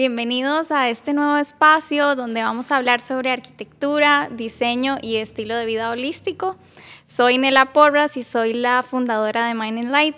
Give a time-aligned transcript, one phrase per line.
[0.00, 5.66] Bienvenidos a este nuevo espacio donde vamos a hablar sobre arquitectura, diseño y estilo de
[5.66, 6.56] vida holístico.
[7.04, 10.16] Soy Nela Porras y soy la fundadora de Mind Light.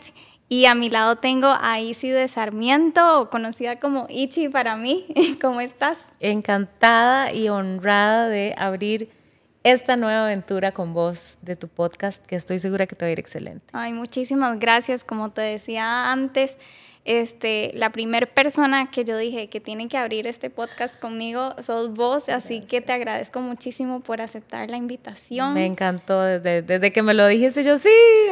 [0.49, 5.05] Y a mi lado tengo a Isi de Sarmiento, conocida como Ichi para mí.
[5.43, 6.11] ¿Cómo estás?
[6.21, 9.11] Encantada y honrada de abrir
[9.65, 13.13] esta nueva aventura con vos de tu podcast, que estoy segura que te va a
[13.13, 13.67] ir excelente.
[13.73, 15.03] Ay, muchísimas gracias.
[15.03, 16.57] Como te decía antes,
[17.05, 21.93] este, la primera persona que yo dije que tiene que abrir este podcast conmigo sos
[21.93, 25.55] vos, así que te agradezco muchísimo por aceptar la invitación.
[25.55, 27.89] Me encantó, desde, desde que me lo dijiste yo, sí,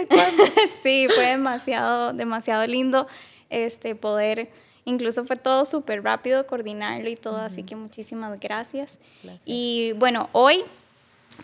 [0.83, 3.09] sí, fue demasiado, demasiado lindo
[3.49, 4.49] este, poder,
[4.85, 8.99] incluso fue todo súper rápido coordinarlo y todo, así que muchísimas gracias.
[9.45, 10.63] Y bueno, hoy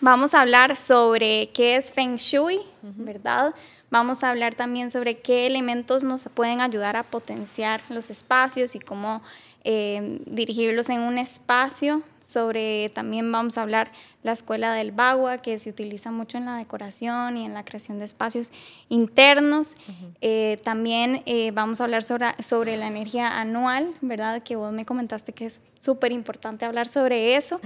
[0.01, 3.53] vamos a hablar sobre qué es Feng Shui, ¿verdad?
[3.91, 8.81] Vamos a hablar también sobre qué elementos nos pueden ayudar a potenciar los espacios y
[8.81, 9.23] cómo
[9.65, 12.03] eh, dirigirlos en un espacio.
[12.27, 13.93] Sobre también vamos a hablar
[14.25, 18.01] la escuela del Bagua, que se utiliza mucho en la decoración y en la creación
[18.01, 18.51] de espacios
[18.89, 19.75] internos.
[20.21, 24.43] Eh, también eh, vamos a hablar sobre, sobre la energía anual, ¿verdad?
[24.43, 27.61] Que vos me comentaste que es súper importante hablar sobre eso.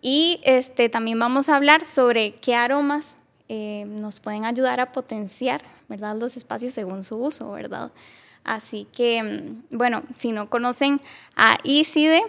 [0.00, 3.16] Y este, también vamos a hablar sobre qué aromas
[3.48, 6.16] eh, nos pueden ayudar a potenciar, ¿verdad?
[6.16, 7.92] Los espacios según su uso, ¿verdad?
[8.42, 11.00] Así que, mm, bueno, si no conocen
[11.36, 12.22] a Iside,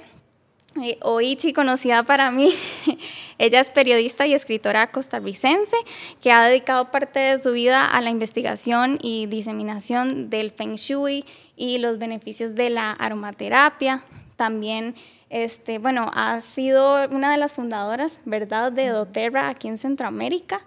[0.83, 2.53] eh, o Ichi, conocida para mí,
[3.38, 5.77] ella es periodista y escritora costarricense
[6.22, 11.23] que ha dedicado parte de su vida a la investigación y diseminación del Feng Shui
[11.55, 14.03] y los beneficios de la aromaterapia.
[14.35, 14.95] También
[15.30, 20.62] este, bueno, ha sido una de las fundadoras, ¿verdad?, de doTERRA aquí en Centroamérica.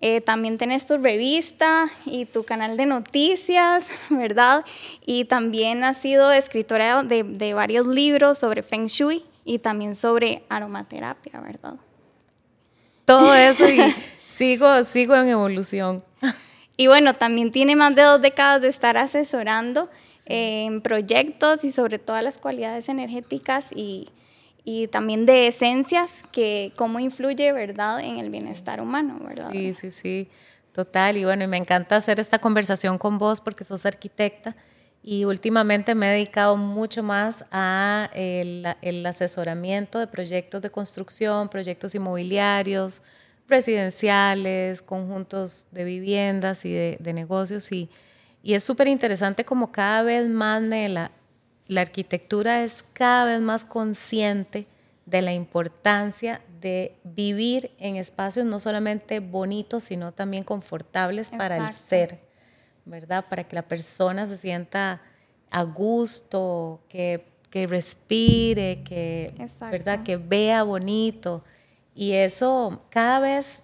[0.00, 4.64] Eh, también tenés tu revista y tu canal de noticias, ¿verdad?
[5.06, 10.44] Y también has sido escritora de, de varios libros sobre Feng Shui y también sobre
[10.48, 11.74] aromaterapia, ¿verdad?
[13.04, 13.94] Todo eso y
[14.26, 16.02] sigo, sigo en evolución.
[16.76, 19.88] Y bueno, también tiene más de dos décadas de estar asesorando
[20.26, 24.08] en proyectos y sobre todas las cualidades energéticas y,
[24.64, 29.50] y, también de esencias, que cómo influye, ¿verdad?, en el bienestar humano, ¿verdad?
[29.52, 30.28] Sí, sí, sí,
[30.72, 31.16] total.
[31.16, 34.56] Y bueno, y me encanta hacer esta conversación con vos porque sos arquitecta
[35.06, 41.50] y últimamente me he dedicado mucho más a el, el asesoramiento de proyectos de construcción,
[41.50, 43.02] proyectos inmobiliarios,
[43.46, 47.90] residenciales, conjuntos de viviendas y de, de negocios y
[48.44, 51.10] y es súper interesante como cada vez más la,
[51.66, 54.66] la arquitectura es cada vez más consciente
[55.06, 61.72] de la importancia de vivir en espacios no solamente bonitos, sino también confortables para el
[61.72, 62.18] ser,
[62.84, 63.24] ¿verdad?
[63.30, 65.00] Para que la persona se sienta
[65.50, 69.32] a gusto, que, que respire, que,
[69.70, 70.02] ¿verdad?
[70.02, 71.42] que vea bonito.
[71.94, 73.62] Y eso cada vez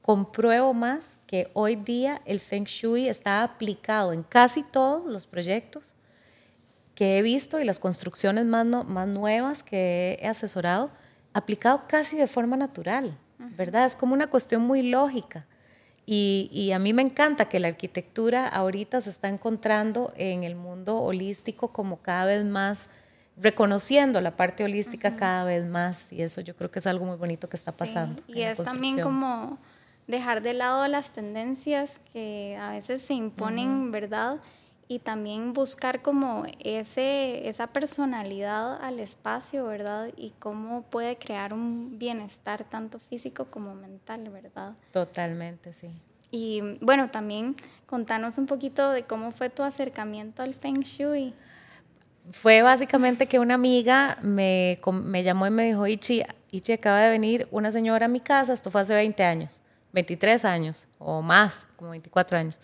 [0.00, 5.94] compruebo más que hoy día el Feng Shui está aplicado en casi todos los proyectos
[6.96, 10.90] que he visto y las construcciones más, más nuevas que he asesorado,
[11.32, 13.84] aplicado casi de forma natural, ¿verdad?
[13.84, 15.46] Es como una cuestión muy lógica.
[16.04, 20.56] Y, y, a mí me encanta que la arquitectura ahorita se está encontrando en el
[20.56, 22.88] mundo holístico como cada vez más,
[23.36, 26.12] reconociendo la parte holística cada vez más.
[26.12, 28.20] Y eso yo creo que es algo muy bonito que está pasando.
[28.26, 29.60] y es también como
[30.10, 34.38] dejar de lado las tendencias que a veces se imponen, ¿verdad?
[34.88, 40.10] Y también buscar como ese, esa personalidad al espacio, ¿verdad?
[40.16, 44.74] Y cómo puede crear un bienestar tanto físico como mental, ¿verdad?
[44.92, 45.88] Totalmente, sí.
[46.32, 47.56] Y bueno, también
[47.86, 51.34] contanos un poquito de cómo fue tu acercamiento al Feng Shui.
[52.32, 57.10] Fue básicamente que una amiga me, me llamó y me dijo, Ichi, Ichi, acaba de
[57.10, 61.66] venir una señora a mi casa, esto fue hace 20 años 23 años o más,
[61.76, 62.58] como 24 años.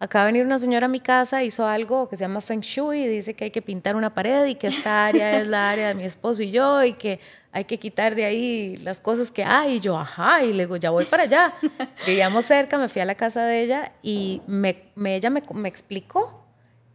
[0.00, 3.04] Acaba de venir una señora a mi casa, hizo algo que se llama Feng Shui
[3.04, 5.88] y dice que hay que pintar una pared y que esta área es la área
[5.88, 7.20] de mi esposo y yo y que
[7.52, 9.76] hay que quitar de ahí las cosas que hay.
[9.76, 11.54] Y yo, ajá, y le digo, ya voy para allá.
[12.06, 16.44] Vivíamos cerca, me fui a la casa de ella y me, ella me, me explicó.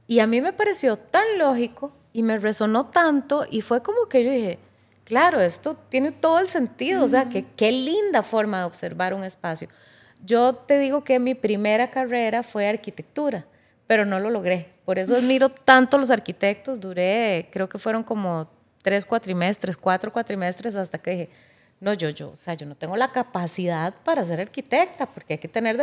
[0.05, 4.23] Y a mí me pareció tan lógico y me resonó tanto y fue como que
[4.25, 4.59] yo dije,
[5.09, 9.23] claro, esto tiene todo el sentido, o sea, que, qué linda forma de observar un
[9.23, 9.67] espacio.
[10.23, 13.43] Yo te digo que mi primera carrera fue arquitectura,
[13.87, 14.69] pero no lo logré.
[14.85, 16.79] Por eso admiro tanto a los arquitectos.
[16.79, 18.51] Duré, creo que fueron como
[18.83, 21.29] tres cuatrimestres, cuatro cuatrimestres hasta que dije,
[21.79, 25.39] no, yo, yo, o sea, yo no tengo la capacidad para ser arquitecta, porque hay
[25.39, 25.75] que tener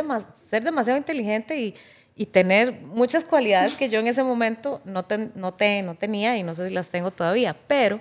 [0.49, 1.75] ser demasiado inteligente y,
[2.15, 6.55] y tener muchas cualidades que yo en ese momento no, no, no tenía y no
[6.55, 8.01] sé si las tengo todavía, pero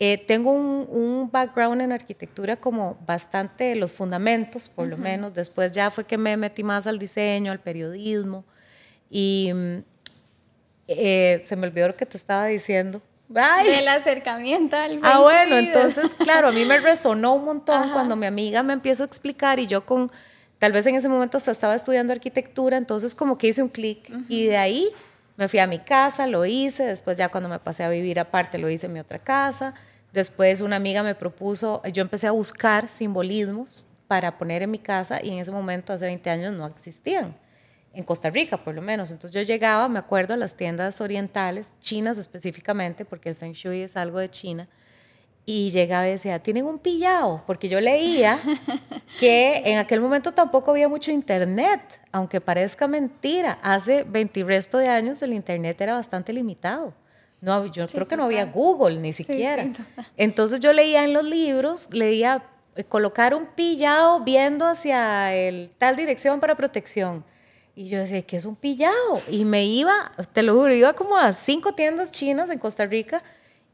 [0.00, 5.70] eh, tengo un, un, background en arquitectura como bastante, los fundamentos por lo menos, después
[5.70, 8.44] ya fue que me metí más al diseño, al periodismo.
[9.08, 9.76] Y mm,
[10.88, 13.00] eh, se me olvidó lo que te estaba diciendo.
[13.28, 18.26] Del acercamiento al Ah, bueno, entonces, claro, a mí me resonó un montón cuando mi
[18.26, 20.10] amiga me empieza a explicar y yo con,
[20.58, 24.12] tal vez en ese momento hasta estaba estudiando arquitectura, entonces como que hice un clic.
[24.28, 24.92] Y de ahí
[25.36, 28.58] me fui a mi casa, lo hice, después ya cuando me pasé a vivir aparte
[28.58, 29.74] lo hice en mi otra casa,
[30.12, 35.20] después una amiga me propuso, yo empecé a buscar simbolismos para poner en mi casa
[35.22, 37.36] y en ese momento, hace 20 años, no existían
[37.92, 39.10] en Costa Rica por lo menos.
[39.10, 43.82] Entonces yo llegaba, me acuerdo, a las tiendas orientales, chinas específicamente, porque el Feng Shui
[43.82, 44.68] es algo de China,
[45.46, 48.38] y llegaba y decía, tienen un pillado, porque yo leía
[49.18, 51.80] que en aquel momento tampoco había mucho internet,
[52.12, 56.94] aunque parezca mentira, hace 20 resto de años el internet era bastante limitado.
[57.40, 59.66] No, yo creo que no había Google ni siquiera.
[60.16, 62.42] Entonces yo leía en los libros, leía
[62.74, 67.22] eh, colocar un pillado viendo hacia el tal dirección para protección
[67.76, 69.20] y yo decía, ¿qué es un pillado?
[69.28, 73.22] Y me iba, te lo juro, iba como a cinco tiendas chinas en Costa Rica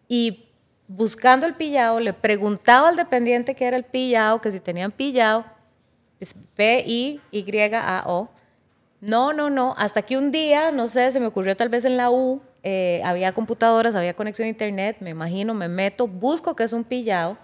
[0.09, 0.50] y
[0.91, 5.45] buscando el pillado, le preguntaba al dependiente qué era el pillado, que si tenían pillado,
[6.57, 8.29] P-I-Y-A-O.
[9.01, 11.97] No, no, no, hasta que un día, no sé, se me ocurrió tal vez en
[11.97, 16.65] la U, eh, había computadoras, había conexión a internet, me imagino, me meto, busco qué
[16.65, 17.39] es un pillado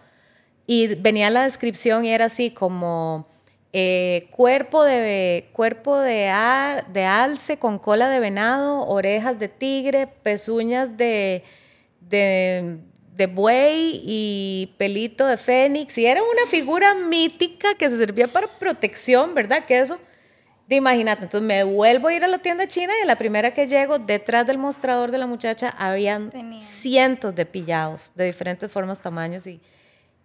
[0.66, 3.26] y venía la descripción y era así como
[3.72, 6.32] eh, cuerpo, de, cuerpo de,
[6.93, 11.44] de alce con cola de venado, orejas de tigre, pezuñas de,
[12.00, 12.81] de,
[13.16, 15.96] de, buey y pelito de fénix.
[15.98, 19.64] Y era una figura mítica que se servía para protección, ¿verdad?
[19.64, 19.98] Que eso,
[20.68, 21.24] de imagínate.
[21.24, 24.46] Entonces me vuelvo a ir a la tienda china y la primera que llego, detrás
[24.46, 29.46] del mostrador de la muchacha, habían cientos de pillados de diferentes formas, tamaños.
[29.46, 29.60] Y,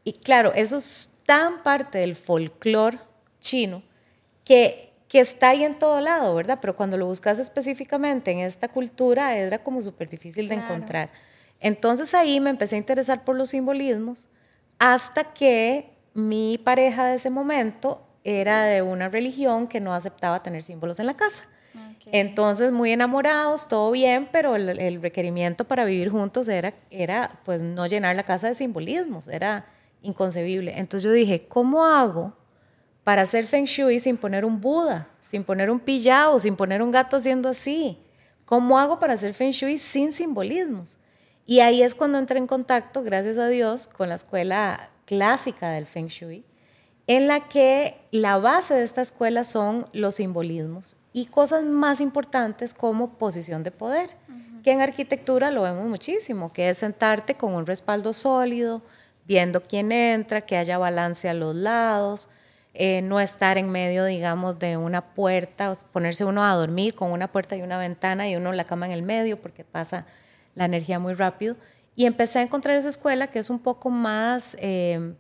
[0.03, 2.97] y claro, eso es tan parte del folclore
[3.39, 3.83] chino,
[4.44, 6.59] que, que está ahí en todo lado, ¿verdad?
[6.61, 11.09] Pero cuando lo buscas específicamente en esta cultura era como súper difícil de encontrar.
[11.61, 14.27] Entonces ahí me empecé a interesar por los simbolismos
[14.79, 20.63] hasta que mi pareja de ese momento era de una religión que no aceptaba tener
[20.63, 21.43] símbolos en la casa.
[22.13, 27.61] Entonces, muy enamorados, todo bien, pero el, el, requerimiento para vivir juntos era, era, pues,
[27.61, 29.65] no llenar la casa de simbolismos, era
[30.01, 30.73] inconcebible.
[30.77, 32.33] Entonces yo dije, ¿cómo hago
[33.03, 36.91] para hacer feng shui sin poner un Buda, sin poner un pillao, sin poner un
[36.91, 37.97] gato haciendo así.
[38.45, 40.97] ¿Cómo hago para hacer feng shui sin simbolismos?
[41.51, 45.86] Y ahí es cuando entré en contacto, gracias a Dios, con la escuela clásica del
[45.86, 46.45] feng shui,
[47.07, 52.74] en la que la base de esta escuela son los simbolismos y cosas más importantes
[52.74, 54.12] como posición de poder,
[54.63, 58.81] que en arquitectura lo vemos muchísimo, que es sentarte con un respaldo sólido,
[59.25, 62.30] viendo quién entra, que haya balance a los lados,
[62.74, 67.27] eh, no estar en medio, digamos, de una puerta, ponerse uno a dormir con una
[67.27, 70.06] puerta y una ventana y uno la cama en el medio porque pasa
[70.56, 71.56] la energía muy rápido.
[71.95, 75.13] Y empecé a encontrar esa escuela que es un poco más, eh,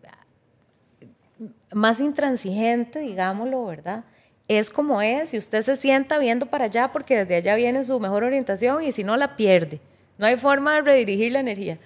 [1.73, 4.03] más intransigente, digámoslo, ¿verdad?
[4.47, 7.99] Es como es, y usted se sienta viendo para allá porque desde allá viene su
[7.99, 9.79] mejor orientación y si no la pierde.
[10.17, 11.77] No hay forma de redirigir la energía.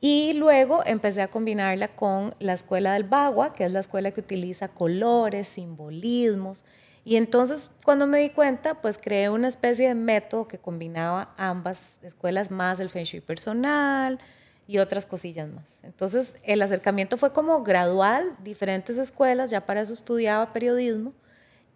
[0.00, 4.20] Y luego empecé a combinarla con la escuela del Bagua, que es la escuela que
[4.20, 6.64] utiliza colores, simbolismos.
[7.08, 11.96] Y entonces cuando me di cuenta, pues creé una especie de método que combinaba ambas
[12.02, 14.18] escuelas más el Feng Shui personal
[14.66, 15.80] y otras cosillas más.
[15.82, 21.14] Entonces el acercamiento fue como gradual, diferentes escuelas, ya para eso estudiaba periodismo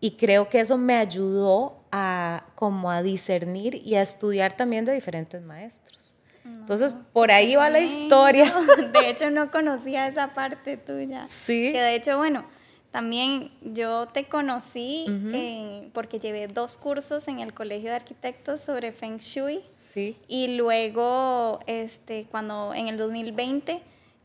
[0.00, 4.92] y creo que eso me ayudó a como a discernir y a estudiar también de
[4.92, 6.14] diferentes maestros.
[6.44, 8.52] Entonces, por ahí va la historia.
[8.92, 11.26] De hecho, no conocía esa parte tuya.
[11.26, 11.72] Sí.
[11.72, 12.44] Que de hecho, bueno,
[12.92, 15.06] también yo te conocí
[15.94, 19.62] porque llevé dos cursos en el Colegio de Arquitectos sobre Feng Shui.
[19.92, 20.16] Sí.
[20.28, 23.82] Y luego, este, cuando en el 2020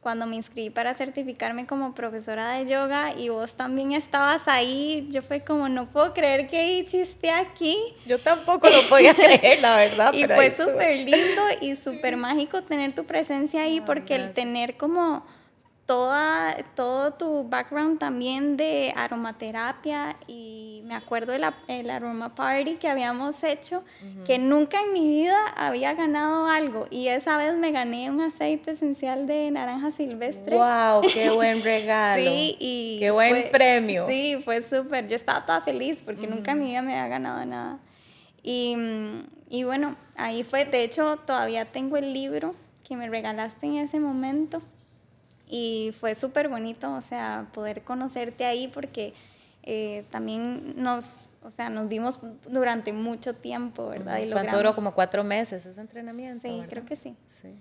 [0.08, 5.22] cuando me inscribí para certificarme como profesora de yoga y vos también estabas ahí, yo
[5.22, 7.78] fue como, no puedo creer que chiste aquí.
[8.06, 10.14] Yo tampoco lo podía creer, la verdad.
[10.14, 15.26] y fue súper lindo y súper mágico tener tu presencia ahí porque el tener como
[15.88, 22.90] toda, todo tu background también de aromaterapia y me acuerdo del el aroma party que
[22.90, 23.84] habíamos hecho,
[24.26, 28.72] que nunca en mi vida había ganado algo y esa vez me gané un aceite
[28.72, 30.56] esencial de naranja silvestre.
[30.56, 31.02] ¡Wow!
[31.12, 32.22] ¡Qué buen regalo!
[32.22, 34.08] sí, y ¡Qué buen premio!
[34.08, 35.08] Sí, fue súper.
[35.08, 37.80] Yo estaba toda feliz porque nunca en mi vida me había ganado nada.
[38.44, 38.76] Y,
[39.50, 44.00] y bueno, ahí fue, de hecho todavía tengo el libro que me regalaste en ese
[44.00, 44.62] momento
[45.50, 49.14] y fue súper bonito, o sea, poder conocerte ahí porque
[49.64, 54.20] eh, también nos, o sea, nos vimos durante mucho tiempo, ¿verdad?
[54.20, 54.74] Y ¿Cuánto duró?
[54.74, 56.48] Como cuatro meses ese entrenamiento.
[56.48, 57.16] Sí, creo que sí.
[57.42, 57.54] sí.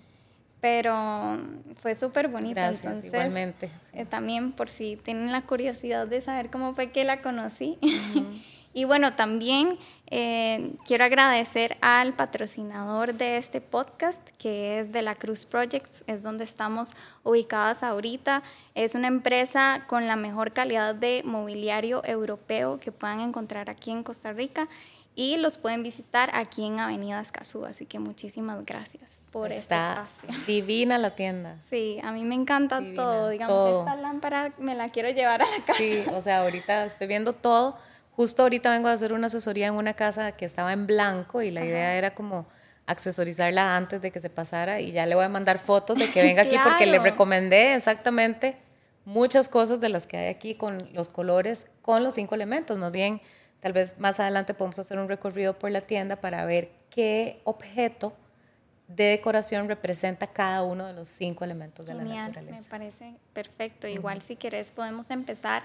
[0.61, 1.37] Pero
[1.81, 2.55] fue súper bonito.
[2.55, 3.69] Gracias, entonces, igualmente.
[3.93, 7.77] Eh, también por si tienen la curiosidad de saber cómo fue que la conocí.
[8.77, 15.15] Y bueno, también eh, quiero agradecer al patrocinador de este podcast, que es de la
[15.15, 16.91] Cruz Projects, es donde estamos
[17.23, 18.43] ubicadas ahorita.
[18.75, 24.03] Es una empresa con la mejor calidad de mobiliario europeo que puedan encontrar aquí en
[24.03, 24.67] Costa Rica
[25.15, 27.65] y los pueden visitar aquí en Avenida Escazú.
[27.65, 30.29] Así que muchísimas gracias por este espacio.
[30.45, 31.57] Divina la tienda.
[31.71, 33.29] Sí, a mí me encanta todo.
[33.29, 35.73] Digamos, esta lámpara me la quiero llevar a la casa.
[35.73, 37.86] Sí, o sea, ahorita estoy viendo todo
[38.17, 41.51] Justo ahorita vengo a hacer una asesoría en una casa que estaba en blanco y
[41.51, 42.47] la idea era como
[42.87, 46.23] accesorizarla antes de que se pasara y ya le voy a mandar fotos de que
[46.23, 48.57] venga aquí porque le recomendé exactamente
[49.05, 52.75] muchas cosas de las que hay aquí con los colores, con los cinco elementos.
[52.79, 53.21] Más bien,
[53.59, 58.13] tal vez más adelante podemos hacer un recorrido por la tienda para ver qué objeto
[58.87, 62.61] de decoración representa cada uno de los cinco elementos de la naturaleza.
[62.61, 63.87] Me parece perfecto.
[63.87, 65.63] Igual si quieres podemos empezar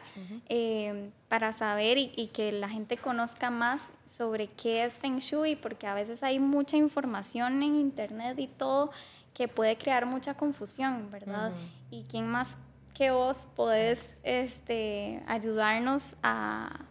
[0.48, 5.86] eh, para saber y, que la gente conozca más sobre qué es Feng Shui, porque
[5.86, 8.90] a veces hay mucha información en internet y todo
[9.34, 11.52] que puede crear mucha confusión, ¿verdad?
[11.90, 12.56] Y quién más
[12.92, 16.86] que vos podés este, ayudarnos a,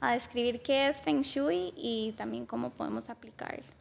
[0.00, 3.75] a describir qué es Feng Shui y también cómo podemos aplicarlo.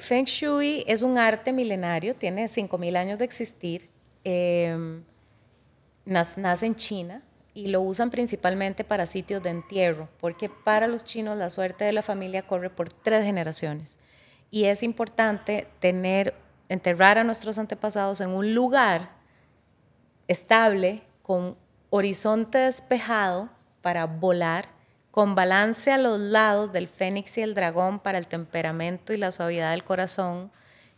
[0.00, 3.88] Feng Shui es un arte milenario, tiene 5.000 años de existir,
[4.24, 5.02] em,
[6.04, 7.22] nace en China
[7.54, 11.92] y lo usan principalmente para sitios de entierro, porque para los chinos la suerte de
[11.92, 13.98] la familia corre por tres generaciones.
[14.50, 15.68] Y es importante
[16.68, 19.10] enterrar a nuestros antepasados en un lugar
[20.28, 21.56] estable, con
[21.90, 23.50] horizonte despejado
[23.82, 24.68] para volar
[25.12, 29.30] con balance a los lados del fénix y el dragón para el temperamento y la
[29.30, 30.50] suavidad del corazón,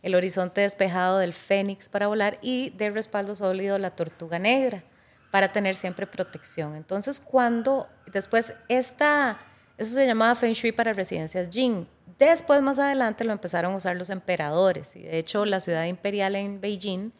[0.03, 4.85] el horizonte despejado del fénix para volar y de respaldo sólido la tortuga negra
[5.33, 6.77] para tener siempre protección.
[6.77, 9.41] Entonces, cuando después esta,
[9.77, 11.89] eso se llamaba Feng Shui para residencias Jin.
[12.17, 16.37] Después, más adelante, lo empezaron a usar los emperadores y de hecho la ciudad imperial
[16.37, 17.11] en Beijing,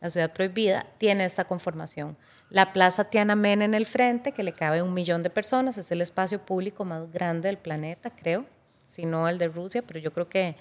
[0.00, 2.16] la ciudad prohibida, tiene esta conformación.
[2.50, 6.00] La Plaza Tiananmen en el frente, que le cabe un millón de personas, es el
[6.00, 8.44] espacio público más grande del planeta, creo,
[8.86, 10.56] si no el de Rusia, pero yo creo que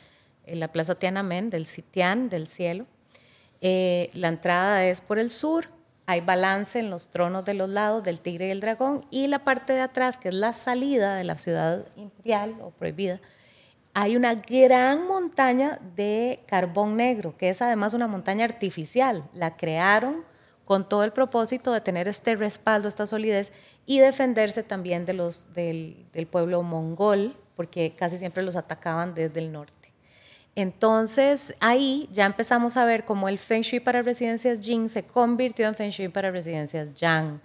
[0.46, 2.86] eh, la Plaza Tiananmen, del Sitian, del cielo.
[3.62, 5.68] Eh, la entrada es por el sur,
[6.06, 9.40] hay balance en los tronos de los lados del tigre y el dragón, y la
[9.40, 13.22] parte de atrás, que es la salida de la ciudad imperial o prohibida,
[13.94, 19.30] hay una gran montaña de carbón negro, que es además una montaña artificial.
[19.34, 20.24] La crearon
[20.66, 23.52] con todo el propósito de tener este respaldo, esta solidez
[23.86, 29.52] y defenderse también de los, del, pueblo mongol, porque casi siempre los atacaban desde el
[29.52, 29.74] norte.
[30.56, 35.68] Entonces ahí ya empezamos a ver cómo el Feng Shui para residencias Jin se convirtió
[35.68, 37.42] en Feng Shui para residencias Yang.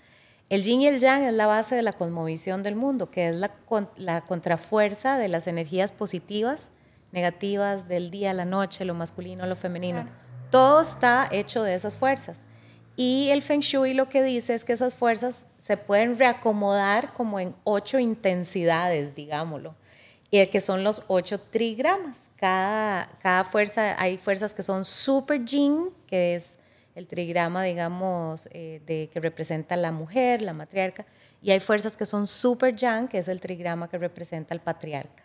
[0.50, 3.34] El Yin y el Yang es la base de la cosmovisión del mundo, que es
[3.34, 3.50] la,
[3.96, 6.68] la contrafuerza de las energías positivas,
[7.12, 10.06] negativas, del día, la noche, lo masculino, lo femenino.
[10.50, 12.44] Todo está hecho de esas fuerzas.
[13.00, 17.38] Y el Feng Shui lo que dice es que esas fuerzas se pueden reacomodar como
[17.38, 19.76] en ocho intensidades, digámoslo,
[20.32, 22.28] y que son los ocho trigramas.
[22.34, 26.58] Cada, cada fuerza, hay fuerzas que son super yin, que es
[26.96, 31.06] el trigrama, digamos, eh, de, que representa la mujer, la matriarca,
[31.40, 35.22] y hay fuerzas que son super yang, que es el trigrama que representa al patriarca.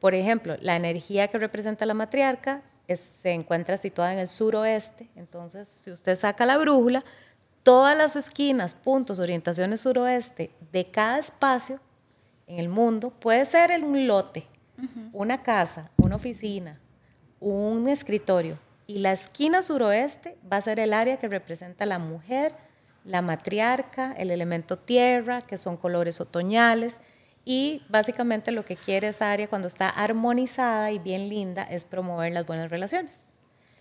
[0.00, 5.08] Por ejemplo, la energía que representa la matriarca se encuentra situada en el suroeste.
[5.16, 7.04] Entonces, si usted saca la brújula,
[7.62, 11.80] todas las esquinas, puntos, orientaciones suroeste de cada espacio
[12.46, 14.46] en el mundo puede ser un lote,
[15.12, 16.80] una casa, una oficina,
[17.40, 18.58] un escritorio.
[18.86, 22.52] Y la esquina suroeste va a ser el área que representa la mujer,
[23.04, 27.00] la matriarca, el elemento tierra, que son colores otoñales,
[27.44, 32.32] y básicamente lo que quiere esa área cuando está armonizada y bien linda es promover
[32.32, 33.24] las buenas relaciones.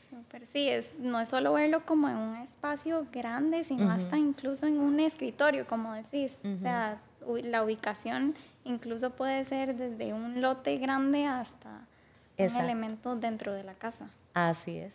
[0.10, 4.66] Super, sí, es, no es solo verlo como en un espacio grande, sino hasta incluso
[4.66, 6.34] en un escritorio, como decís.
[6.44, 7.00] O sea,
[7.44, 11.88] la ubicación incluso puede ser desde un lote grande hasta
[12.38, 14.10] un elemento dentro de la casa.
[14.34, 14.94] Así es.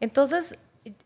[0.00, 0.56] Entonces,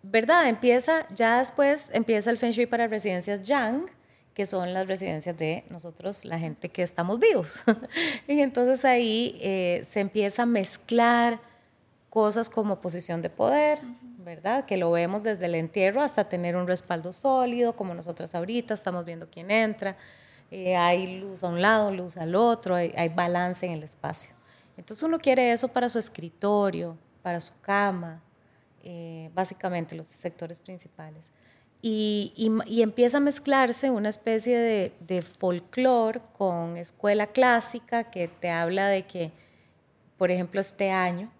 [0.02, 0.48] ¿verdad?
[0.48, 3.90] Empieza, ya después empieza el Feng Shui para residencias Yang,
[4.34, 7.62] que son las residencias de nosotros, la gente que estamos vivos.
[8.28, 11.40] y entonces ahí eh, se empieza a mezclar
[12.08, 13.80] cosas como posición de poder,
[14.18, 14.64] ¿verdad?
[14.64, 19.04] Que lo vemos desde el entierro hasta tener un respaldo sólido, como nosotros ahorita estamos
[19.04, 19.96] viendo quién entra.
[20.50, 24.34] Eh, hay luz a un lado, luz al otro, hay, hay balance en el espacio.
[24.76, 28.22] Entonces uno quiere eso para su escritorio, para su cama,
[28.82, 31.22] eh, básicamente los sectores principales.
[31.82, 32.32] Y,
[32.66, 38.88] y, empieza a mezclarse una especie de, de folclore con escuela clásica que te habla
[38.88, 39.32] de que,
[40.18, 41.30] por ejemplo, este año,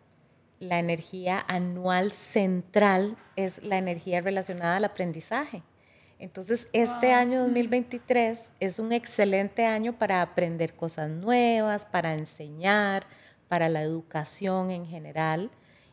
[0.59, 5.62] la energía anual central es la energía relacionada al aprendizaje.
[6.18, 13.06] Entonces, este año 2023 es un excelente año para aprender cosas nuevas, para enseñar,
[13.49, 15.50] para la educación en general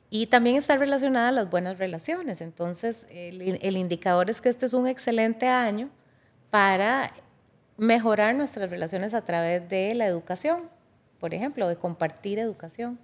[0.09, 2.41] y también está relacionada a las buenas relaciones.
[2.41, 5.89] Entonces, el, indicador es que este es un excelente año
[6.49, 7.11] para
[7.77, 10.69] mejorar nuestras relaciones a través de la educación,
[11.19, 12.97] por ejemplo, de compartir educación.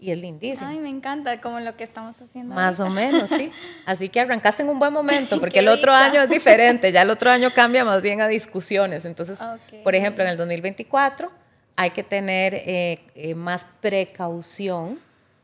[0.00, 0.68] Y es lindísimo.
[0.68, 2.56] Ay, me encanta, como lo que estamos haciendo.
[2.56, 3.52] Más o menos, sí.
[3.86, 7.10] Así que arrancaste en un buen momento, porque el otro año es diferente, ya el
[7.10, 9.04] otro año cambia más bien a discusiones.
[9.04, 9.38] Entonces,
[9.84, 11.30] por ejemplo, en el 2024
[11.76, 14.98] hay que tener eh, eh, más precaución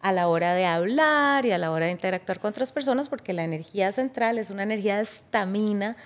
[0.08, 3.32] a la hora de hablar y a la hora de interactuar con otras personas, porque
[3.32, 5.96] la energía central es una energía de estamina,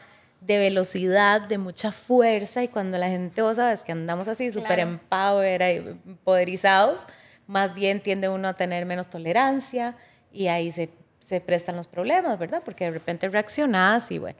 [0.40, 4.80] de velocidad, de mucha fuerza, y cuando la gente, vos sabes, que andamos así súper
[4.80, 5.94] empower,
[6.24, 7.06] poderizados,
[7.46, 9.96] más bien tiende uno a tener menos tolerancia
[10.32, 10.90] y ahí se,
[11.20, 12.62] se prestan los problemas, ¿verdad?
[12.64, 14.38] Porque de repente reaccionás y bueno.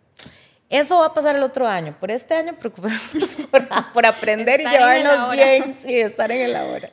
[0.72, 1.94] Eso va a pasar el otro año.
[2.00, 3.36] Por este año, preocupémonos
[3.92, 6.90] por, aprender y llevarnos bien, sí, estar en el ahora.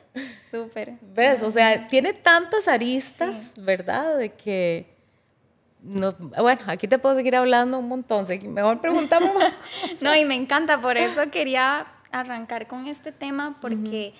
[0.50, 0.98] Súper.
[1.00, 1.42] ¿Ves?
[1.42, 4.18] O sea, tiene tantas aristas, ¿verdad?
[4.18, 4.94] De que.
[5.82, 8.26] No, bueno, aquí te puedo seguir hablando un montón.
[8.48, 9.54] Mejor preguntamos más.
[10.02, 14.12] no, y me encanta, por eso quería arrancar con este tema, porque.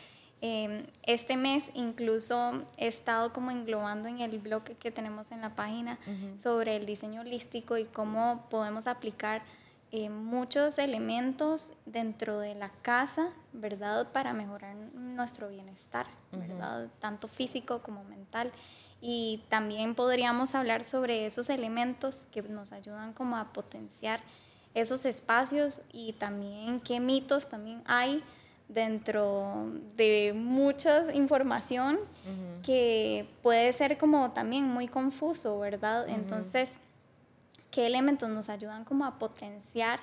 [0.42, 5.54] Em, este mes incluso he estado como englobando en el blog que tenemos en la
[5.54, 5.98] página
[6.34, 9.42] sobre el diseño holístico y cómo podemos aplicar
[9.92, 14.10] eh, muchos elementos dentro de la casa, ¿verdad?
[14.12, 16.88] Para mejorar nuestro bienestar, ¿verdad?
[17.00, 18.52] Tanto físico como mental.
[19.02, 24.20] Y también podríamos hablar sobre esos elementos que nos ayudan como a potenciar
[24.74, 28.22] esos espacios y también qué mitos también hay
[28.72, 31.98] dentro de mucha información
[32.62, 36.08] que puede ser como también muy confuso, ¿verdad?
[36.08, 36.72] Entonces,
[37.70, 39.98] ¿qué elementos nos ayudan como a potenciar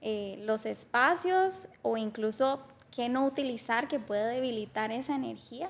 [0.00, 5.68] eh, los espacios o incluso qué no utilizar que puede debilitar esa energía,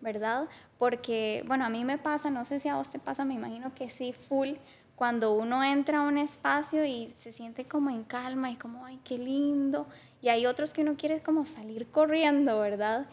[0.00, 0.48] ¿verdad?
[0.78, 3.74] Porque, bueno, a mí me pasa, no sé si a vos te pasa, me imagino
[3.74, 4.50] que sí, full,
[4.94, 9.00] cuando uno entra a un espacio y se siente como en calma y como, ay,
[9.02, 9.86] qué lindo,
[10.22, 13.06] y hay otros que uno quiere como salir corriendo, ¿verdad?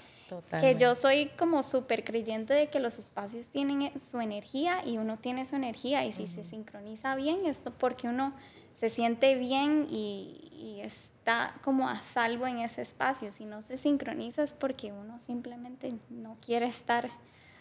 [0.59, 4.97] Que yo soy como súper creyente de que los espacios tienen e, su energía y
[4.97, 8.33] uno tiene su energía y si se sincroniza bien, esto porque uno
[8.75, 13.31] se siente bien y, y, está como a salvo en ese espacio.
[13.31, 17.09] Si no se sincroniza es porque uno simplemente no quiere estar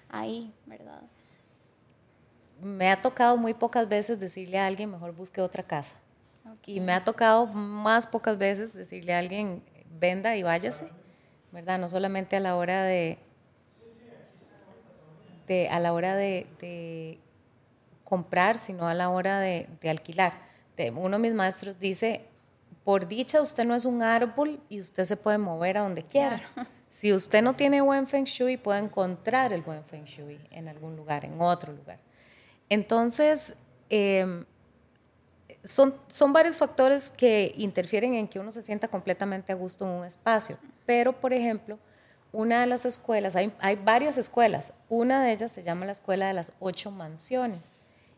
[0.08, 1.02] ahí, ¿verdad?
[2.60, 5.96] Me ha tocado muy pocas veces decirle a alguien, mejor busque otra casa.
[6.66, 9.62] Y me ha tocado más pocas veces decirle a alguien,
[9.98, 10.88] venda y váyase,
[11.52, 11.78] ¿verdad?
[11.78, 13.18] No solamente a la hora de,
[15.46, 17.18] de a la hora de,
[18.04, 20.32] comprar, sino a la hora de, alquilar.
[20.94, 22.24] uno de mis maestros dice,
[22.84, 26.40] por dicha usted no es un árbol y usted se puede mover a donde quiera.
[26.88, 30.96] Si usted no tiene buen feng shui, puede encontrar el buen feng shui en algún
[30.96, 31.98] lugar, en otro lugar.
[32.70, 33.54] Entonces,
[33.90, 34.46] eh,
[35.66, 39.90] son, son varios factores que interfieren en que uno se sienta completamente a gusto en
[39.90, 40.58] un espacio.
[40.84, 41.78] Pero, por ejemplo,
[42.32, 46.28] una de las escuelas, hay, hay, varias escuelas, una de ellas se llama la Escuela
[46.28, 47.62] de las Ocho Mansiones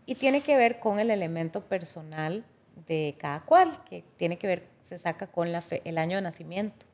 [0.07, 2.45] y tiene que ver con el elemento personal
[2.87, 6.87] de cada cual, que tiene que ver, se saca con la el año de nacimiento.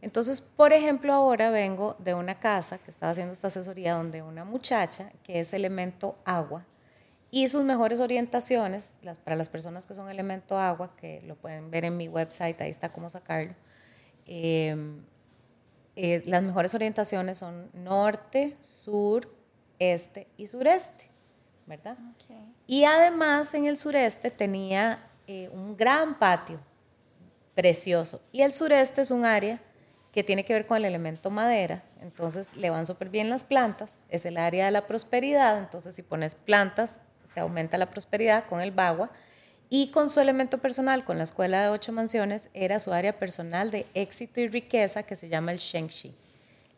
[0.00, 4.44] Entonces, por ejemplo, ahora vengo de una casa que estaba haciendo esta asesoría donde una
[4.44, 6.64] muchacha, que es elemento agua,
[7.30, 11.70] y sus mejores orientaciones, las, para las personas que son elemento agua, que lo pueden
[11.70, 13.54] ver en mi website, ahí está cómo sacarlo.
[14.26, 15.02] Em,
[15.96, 19.28] eh, las mejores orientaciones son norte, sur,
[19.78, 21.08] este y sureste,
[21.66, 21.98] ¿verdad?
[22.66, 26.60] Y además en el sureste tenía eh, un gran patio
[27.54, 28.22] precioso.
[28.32, 29.60] Y el sureste es un área
[30.12, 33.92] que tiene que ver con el elemento madera, entonces le van súper bien las plantas,
[34.08, 36.98] es el área de la prosperidad, entonces si pones plantas
[37.32, 39.10] se aumenta la prosperidad con el bagua
[39.70, 43.70] Y con su elemento personal, con la escuela de ocho mansiones, era su área personal
[43.70, 46.14] de éxito y riqueza que se llama el Shengxi.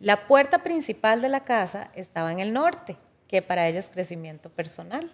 [0.00, 2.96] La puerta principal de la casa estaba en el norte,
[3.28, 5.08] que para ella es crecimiento personal.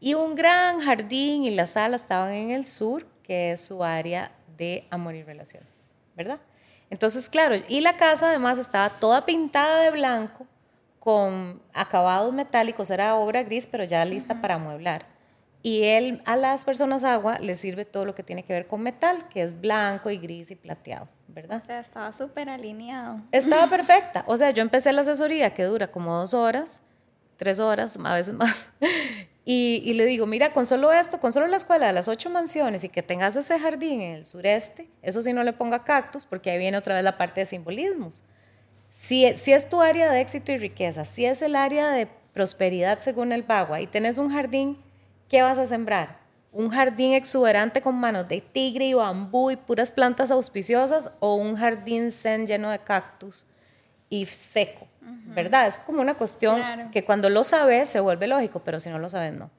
[0.00, 4.30] Y un gran jardín y la sala estaban en el sur, que es su área
[4.58, 6.40] de amor y relaciones, ¿verdad?
[6.90, 10.46] Entonces, claro, y la casa además estaba toda pintada de blanco
[10.98, 15.06] con acabados metálicos, era obra gris, pero ya lista para amueblar.
[15.62, 18.80] Y él a las personas agua les sirve todo lo que tiene que ver con
[18.80, 21.60] metal, que es blanco y gris y plateado, ¿verdad?
[21.62, 23.20] O sea, estaba súper alineado.
[23.32, 24.24] Estaba perfecta.
[24.26, 26.82] O sea, yo empecé la asesoría que dura como dos horas,
[27.36, 28.70] tres horas, a veces más.
[29.50, 32.28] Y, y, le digo, mira, con solo esto, con solo la escuela de las ocho
[32.28, 36.26] mansiones y que tengas ese jardín en el sureste, eso sí no le ponga cactus,
[36.26, 38.24] porque ahí viene otra vez la parte de simbolismos.
[39.02, 43.00] Si, si es tu área de éxito y riqueza, si es el área de prosperidad
[43.00, 44.78] según el Bagua y tenés un jardín,
[45.28, 46.18] ¿qué vas a sembrar?
[46.52, 51.56] ¿Un jardín exuberante con manos de tigre y bambú y puras plantas auspiciosas o un
[51.56, 53.46] jardín zen lleno de cactus
[54.10, 54.86] y seco?
[55.34, 55.66] ¿verdad?
[55.66, 59.08] Es como una cuestión que cuando lo sabes se vuelve lógico, pero si no lo
[59.08, 59.50] sabes, no.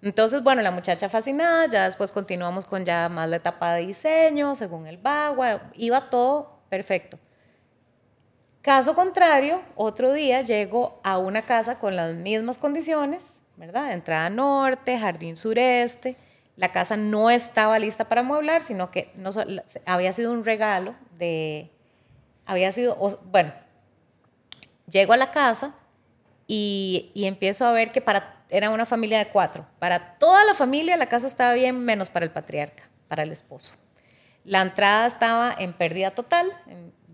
[0.00, 4.54] Entonces, bueno, la muchacha fascinada, ya después continuamos con ya más la etapa de diseño,
[4.54, 7.18] según el bagua, iba todo perfecto.
[8.62, 13.24] Caso contrario, otro día llego a una casa con las mismas condiciones,
[13.56, 13.92] ¿verdad?
[13.92, 16.16] Entrada norte, jardín sureste.
[16.56, 19.30] La casa no estaba lista para amueblar, sino que no,
[19.86, 21.70] había sido un regalo de,
[22.46, 23.52] había sido, bueno,
[24.90, 25.74] Llego a la casa
[26.46, 29.66] y, empiezo a ver que para, era una familia de cuatro.
[29.78, 33.74] Para toda la familia la casa estaba bien, menos para el patriarca, para el esposo.
[34.44, 36.50] La entrada estaba en pérdida total,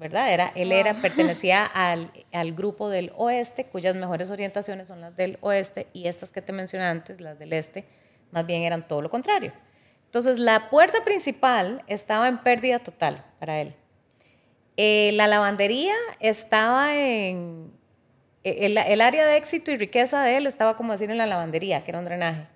[0.04, 0.30] ¿verdad?
[0.30, 5.38] Era, él era, pertenecía al, al, grupo del oeste, cuyas mejores orientaciones son las del
[5.40, 7.86] oeste, y estas que te mencioné antes, las del este,
[8.30, 9.54] más bien eran todo lo contrario.
[10.04, 13.74] Entonces, la puerta principal estaba en pérdida total para él.
[14.76, 17.72] Eh, la lavandería estaba en...
[18.44, 21.82] E, el, área de éxito y riqueza de él estaba, como decir, en la lavandería,
[21.82, 22.46] que era un drenaje.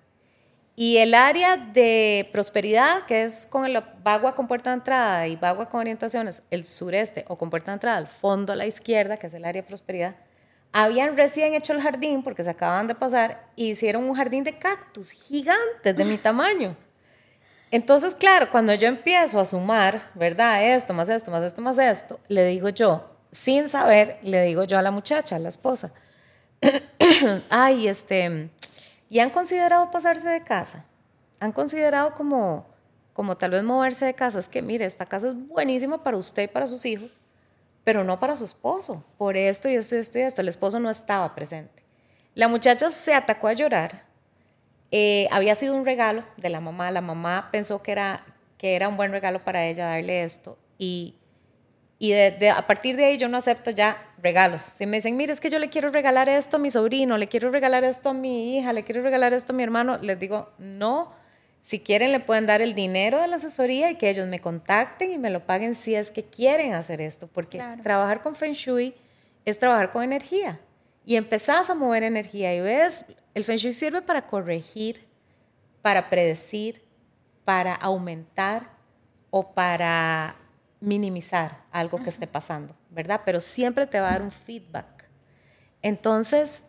[0.81, 5.35] Y el área de prosperidad, que es con el bagua con puerta de entrada y
[5.35, 9.17] bagua con orientaciones, el sureste o con puerta de entrada, al fondo a la izquierda,
[9.17, 10.15] que es el área de prosperidad,
[10.71, 14.57] habían recién hecho el jardín porque se acababan de pasar y hicieron un jardín de
[14.57, 16.77] cactus gigantes de mi tamaño.
[17.73, 20.63] Entonces, claro, cuando yo empiezo a sumar, ¿verdad?
[20.63, 24.79] Esto, más esto, más esto, más esto, le digo yo, sin saber, le digo yo
[24.79, 25.93] a la muchacha, a la esposa,
[27.51, 28.49] ay, este,
[29.09, 30.85] ¿y han considerado pasarse de casa?
[31.41, 32.67] ¿Han considerado como,
[33.13, 34.39] como tal vez moverse de casa?
[34.39, 37.21] Es que, mire, esta casa es buenísima para usted y para sus hijos,
[37.85, 40.41] pero no para su esposo, por esto y esto y esto y esto.
[40.41, 41.83] El esposo no estaba presente.
[42.35, 44.09] La muchacha se atacó a llorar
[44.91, 46.91] eh, había sido un regalo de la mamá.
[46.91, 48.25] La mamá pensó que era,
[48.57, 50.59] que era un buen regalo para ella darle esto.
[50.79, 51.15] Y,
[51.99, 54.63] y de, a partir de ahí yo no acepto ya regalos.
[54.63, 57.27] Si me dicen, mire, es que yo le quiero regalar esto a mi sobrino, le
[57.27, 60.53] quiero regalar esto a mi hija, le quiero regalar esto a mi hermano, les digo,
[60.59, 61.13] no.
[61.63, 65.13] Si quieren, le pueden dar el dinero de la asesoría y que ellos me contacten
[65.13, 67.27] y me lo paguen si es que quieren hacer esto.
[67.27, 68.95] Porque trabajar con Feng Shui
[69.45, 70.61] es trabajar con energía.
[71.05, 75.05] Y empezás a mover energía y ves el Feng Shui sirve para corregir,
[75.83, 76.81] para predecir,
[77.45, 78.71] para aumentar
[79.31, 80.37] o para
[80.81, 83.21] minimizar algo que esté pasando, ¿verdad?
[83.25, 84.87] Pero siempre te va a dar un feedback.
[85.83, 86.63] Entonces,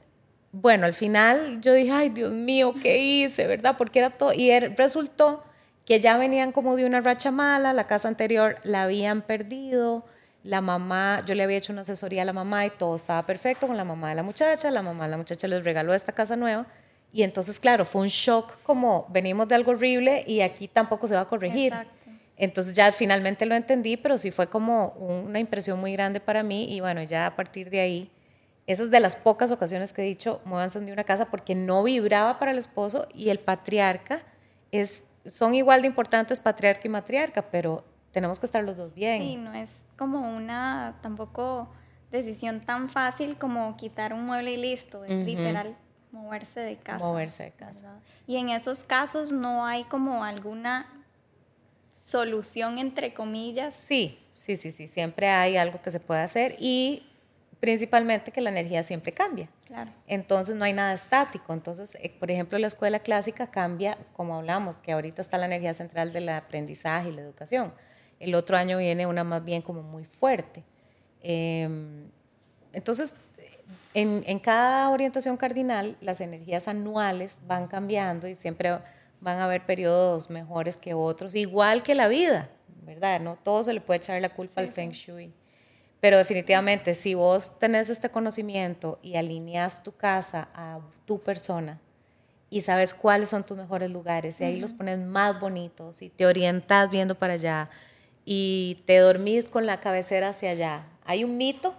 [0.52, 3.76] bueno, al final yo dije, ay Dios mío, ¿qué hice, verdad?
[3.78, 5.44] Porque era todo, y er, resultó
[5.86, 10.06] que ya venían como de una racha mala, la casa anterior la habían perdido,
[10.44, 13.68] la mamá, yo le había hecho una asesoría a la mamá y todo estaba perfecto
[13.68, 16.36] con la mamá de la muchacha, la mamá de la muchacha les regaló esta casa
[16.36, 16.66] nueva
[17.12, 21.16] y entonces, claro, fue un shock como venimos de algo horrible y aquí tampoco se
[21.16, 21.74] va a corregir.
[22.40, 26.74] Entonces ya finalmente lo entendí, pero sí fue como una impresión muy grande para mí
[26.74, 28.12] y bueno, ya a partir de ahí,
[28.66, 31.84] esas es de las pocas ocasiones que he dicho, muévanse de una casa porque no
[31.84, 34.22] vibraba para el esposo y el patriarca
[34.72, 39.22] es, son igual de importantes patriarca y matriarca, pero tenemos que estar los dos bien.
[39.22, 41.68] Sí, no es como una tampoco
[42.10, 45.76] decisión tan fácil como quitar un mueble y listo, es literal
[46.14, 47.04] moverse de casa.
[47.04, 48.00] Moverse de casa.
[48.28, 50.99] Y en esos casos no hay como alguna
[52.10, 53.76] solución entre comillas.
[53.76, 57.04] Sí, sí, sí, sí, siempre hay algo que se puede hacer y
[57.60, 59.50] principalmente que la energía siempre cambia.
[59.66, 59.92] Claro.
[60.08, 61.54] Entonces no hay nada estático.
[61.54, 65.74] Entonces, eh, por ejemplo, la escuela clásica cambia, como hablamos, que ahorita está la energía
[65.74, 67.72] central del aprendizaje y la educación
[68.20, 70.64] el otro año viene una más bien como muy fuerte.
[71.22, 72.10] Em,
[72.74, 73.16] entonces,
[73.94, 78.78] en, cada orientación cardinal, las energías anuales van cambiando y siempre
[79.22, 82.50] van a haber periodos mejores que otros, igual que la vida,
[82.84, 83.20] ¿verdad?
[83.20, 85.34] No todo se le puede echar la culpa al Feng Shui.
[86.00, 91.80] Pero definitivamente, si vos tenés este conocimiento y alineas tu casa a tu persona
[92.50, 96.26] y sabes cuáles son tus mejores lugares y ahí los pones más bonitos y te
[96.26, 97.70] orientas viendo para allá
[98.24, 100.86] y te dormís con la cabecera hacia allá.
[101.04, 101.76] Hay un mito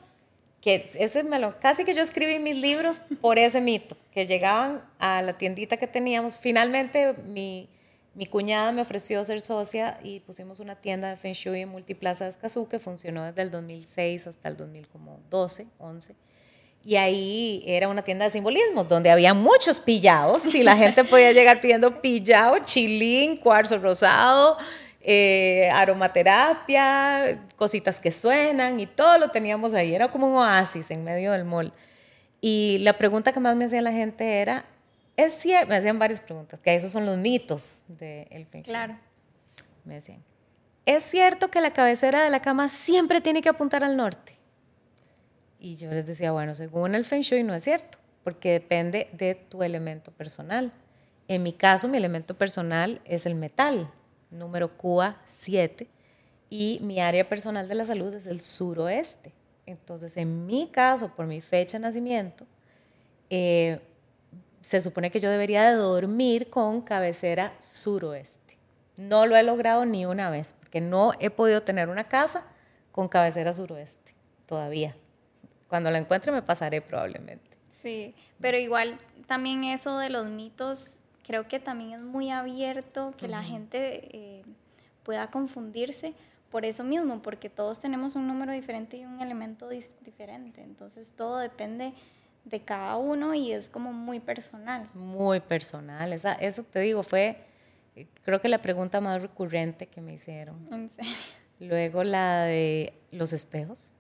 [0.61, 5.23] que ese me casi que yo escribí mis libros por ese mito, que llegaban a
[5.23, 6.39] la tiendita que teníamos.
[6.39, 7.69] Finalmente mi,
[8.15, 12.25] mi cuñada me ofreció ser socia y pusimos una tienda de Feng Shui en Multiplaza
[12.25, 16.15] de Escazú que funcionó desde el 2006 hasta el 2012, 11.
[16.85, 21.33] Y ahí era una tienda de simbolismos donde había muchos pillados y la gente podía
[21.33, 24.57] llegar pidiendo pillado, chilín, cuarzo rosado,
[25.13, 29.93] eh, aromaterapia, cositas que suenan y todo lo teníamos ahí.
[29.93, 31.73] Era como un oasis en medio del mall.
[32.41, 34.65] Y la pregunta que más me hacía la gente era,
[35.17, 38.97] es cierto, me hacían varias preguntas, que esos son los mitos del de Claro.
[39.85, 40.23] Me decían,
[40.87, 44.37] ¿es cierto que la cabecera de la cama siempre tiene que apuntar al norte?
[45.59, 49.35] Y yo les decía, bueno, según el Feng Shui no es cierto, porque depende de
[49.35, 50.73] tu elemento personal.
[51.27, 53.91] En mi caso, mi elemento personal es el metal
[54.31, 55.87] número QA 7,
[56.49, 59.33] y mi área personal de la salud es el suroeste.
[59.67, 62.47] Entonces, en mi caso, por mi fecha de nacimiento,
[63.31, 63.81] eh,
[64.61, 68.59] se supone que yo debería de dormir con cabecera suroeste.
[68.97, 72.45] No lo he logrado ni una vez, porque no he podido tener una casa
[72.93, 74.15] con cabecera suroeste
[74.47, 74.97] todavía.
[75.69, 77.57] Cuando la encuentre me pasaré probablemente.
[77.83, 81.00] Sí, pero igual también eso de los mitos
[81.31, 84.43] creo que también es muy abierto que la gente eh,
[85.05, 86.13] pueda confundirse
[86.51, 90.61] por eso mismo, porque todos tenemos un número diferente y un elemento diferente.
[90.61, 91.93] Entonces todo depende
[92.45, 94.89] de cada uno y es como muy personal.
[94.93, 96.13] Muy personal.
[96.13, 97.37] Esa, eso te digo, fue
[98.25, 100.67] creo que la pregunta más recurrente que me hicieron.
[100.73, 101.13] ¿En serio?
[101.61, 103.93] Luego la de los espejos.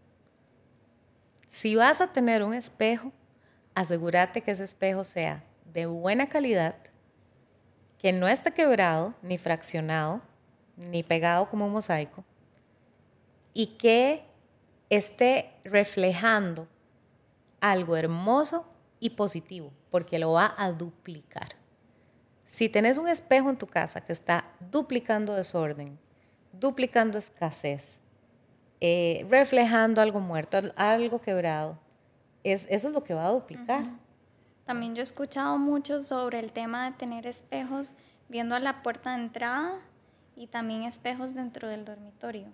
[1.46, 3.12] Si vas a tener un espejo,
[3.76, 6.74] asegúrate que ese espejo sea de buena calidad,
[8.00, 10.22] que no esté quebrado, ni fraccionado,
[10.76, 12.24] ni pegado como un mosaico,
[13.52, 14.24] y que
[14.88, 16.66] esté reflejando
[17.60, 18.66] algo hermoso
[19.00, 21.48] y positivo, porque lo va a duplicar.
[22.46, 25.98] Si tenés un espejo en tu casa que está duplicando desorden,
[26.52, 27.98] duplicando escasez,
[28.80, 31.78] eh, reflejando algo muerto, algo quebrado,
[32.44, 33.84] es, eso es lo que va a duplicar.
[34.64, 37.96] También yo he escuchado mucho sobre el tema de tener espejos
[38.28, 39.72] viendo a la puerta de entrada
[40.36, 42.46] y también espejos dentro del dormitorio.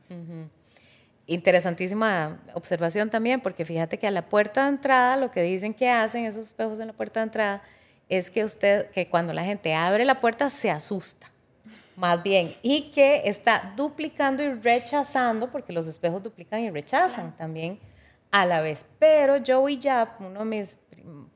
[1.26, 5.90] Interesantísima observación también, porque fíjate que a la puerta de entrada lo que dicen que
[5.90, 7.62] hacen esos espejos en la puerta de entrada
[8.08, 11.30] es que usted, que cuando la gente abre la puerta se asusta,
[11.96, 17.80] más bien, y que está duplicando y rechazando, porque los espejos duplican y rechazan también
[18.30, 18.86] a la vez.
[18.98, 20.78] Pero Joey Yap, uno de mis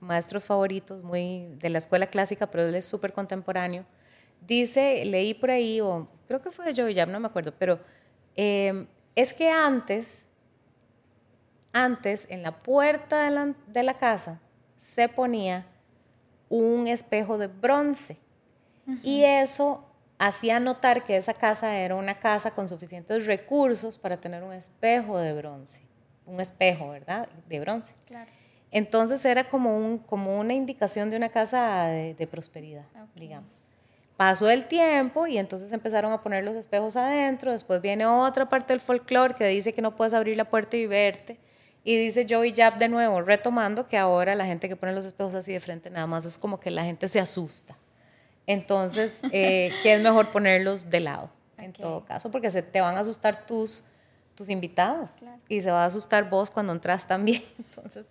[0.01, 3.85] maestros favoritos muy de la escuela clásica, pero él es súper contemporáneo,
[4.47, 7.81] dice, leí por ahí, o creo que fue Joey Yap, no me acuerdo, pero
[8.37, 10.27] em, es que antes,
[11.73, 14.41] antes en la puerta de la, de la casa
[14.77, 15.67] se ponía
[16.49, 18.17] un espejo de bronce
[19.05, 19.85] y eso
[20.19, 25.19] hacía notar que esa casa era una casa con suficientes recursos para tener un espejo
[25.19, 25.91] de bronce
[26.31, 27.29] un espejo, ¿verdad?
[27.49, 27.95] De bronce.
[28.07, 28.31] Claro.
[28.73, 32.85] Entonces era como, un, como una indicación de una casa de, prosperidad,
[33.17, 33.65] digamos.
[34.17, 37.53] Pasó el tiempo y entonces empezaron a poner los espejos adentro.
[37.53, 40.87] Después viene otra parte del folclore que dice que no puedes abrir la puerta y
[40.87, 41.39] verte.
[41.83, 45.35] Y dice Joey Jab de nuevo, retomando que ahora la gente que pone los espejos
[45.35, 47.77] así de frente nada más es como que la gente se asusta.
[48.47, 52.31] Entonces, eh, ¿qué es mejor ponerlos de lado en todo caso?
[52.31, 53.85] Porque se te van a asustar tus
[54.41, 55.17] tus invitados
[55.51, 57.43] y se va a asustar vos cuando entras también.
[57.59, 58.07] Entonces,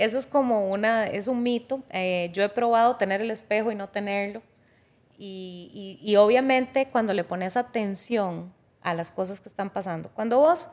[0.00, 1.82] eso es como una, es un mito.
[1.90, 4.42] Eh, yo he probado tener el espejo y no tenerlo.
[5.18, 10.70] Y, obviamente cuando le pones atención a las cosas que están pasando, cuando vos,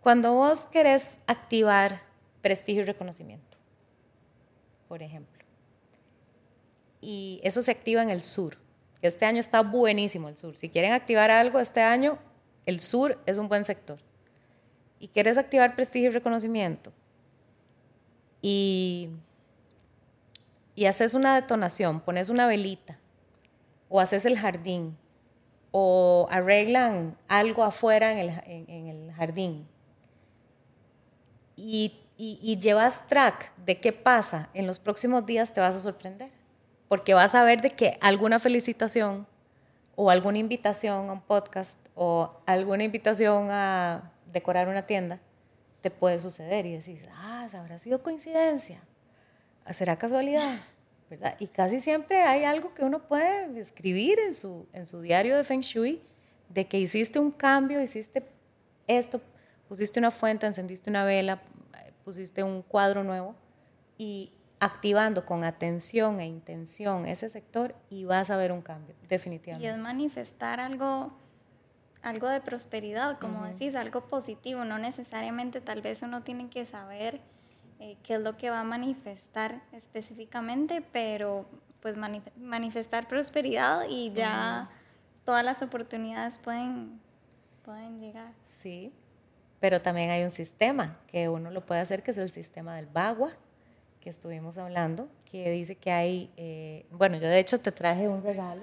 [0.00, 2.00] cuando vos querés activar
[2.40, 3.58] prestigio y reconocimiento,
[4.88, 5.44] por ejemplo,
[7.02, 8.56] y eso se activa en el sur.
[9.02, 10.56] Este año está buenísimo el sur.
[10.56, 12.18] Si quieren activar algo este año,
[12.64, 13.98] el sur es un buen sector
[14.98, 16.94] y quieres activar prestigio y reconocimiento
[18.40, 19.10] y,
[20.74, 22.98] y haces una detonación, pones una velita
[23.88, 24.96] o haces el jardín
[25.70, 28.28] o arreglan algo afuera en el,
[28.68, 29.66] en, el jardín
[31.56, 35.80] y, y, y, llevas track de qué pasa en los próximos días, te vas a
[35.80, 36.30] sorprender.
[36.88, 39.26] porque vas a ver de que alguna felicitación
[39.94, 45.20] o alguna invitación a un podcast o alguna invitación a decorar una tienda
[45.80, 48.80] te puede suceder y decís, ah, habrá sido coincidencia,
[49.70, 50.60] será casualidad,
[51.10, 51.36] ¿verdad?
[51.38, 55.44] Y casi siempre hay algo que uno puede escribir en su, en su diario de
[55.44, 56.02] Feng Shui
[56.48, 58.26] de que hiciste un cambio, hiciste
[58.86, 59.20] esto,
[59.68, 61.42] pusiste una fuente, encendiste una vela,
[62.04, 63.34] pusiste un cuadro nuevo
[63.98, 69.68] y activando con atención e intención ese sector y vas a ver un cambio, definitivamente.
[69.68, 71.12] Y es manifestar algo,
[72.02, 77.20] algo de prosperidad, como decís, algo positivo, no necesariamente tal vez uno tiene que saber
[77.80, 81.46] eh, qué es lo que va a manifestar específicamente, pero
[81.80, 84.68] pues manifestar prosperidad y ya
[85.24, 87.00] todas las oportunidades pueden,
[87.64, 88.32] pueden llegar.
[88.58, 88.92] Sí,
[89.60, 92.86] pero también hay un sistema que uno lo puede hacer, que es el sistema del
[92.86, 93.32] Bagua
[94.00, 98.22] que estuvimos hablando, que dice que hay, eh, bueno, yo de hecho te traje un
[98.22, 98.62] regalo,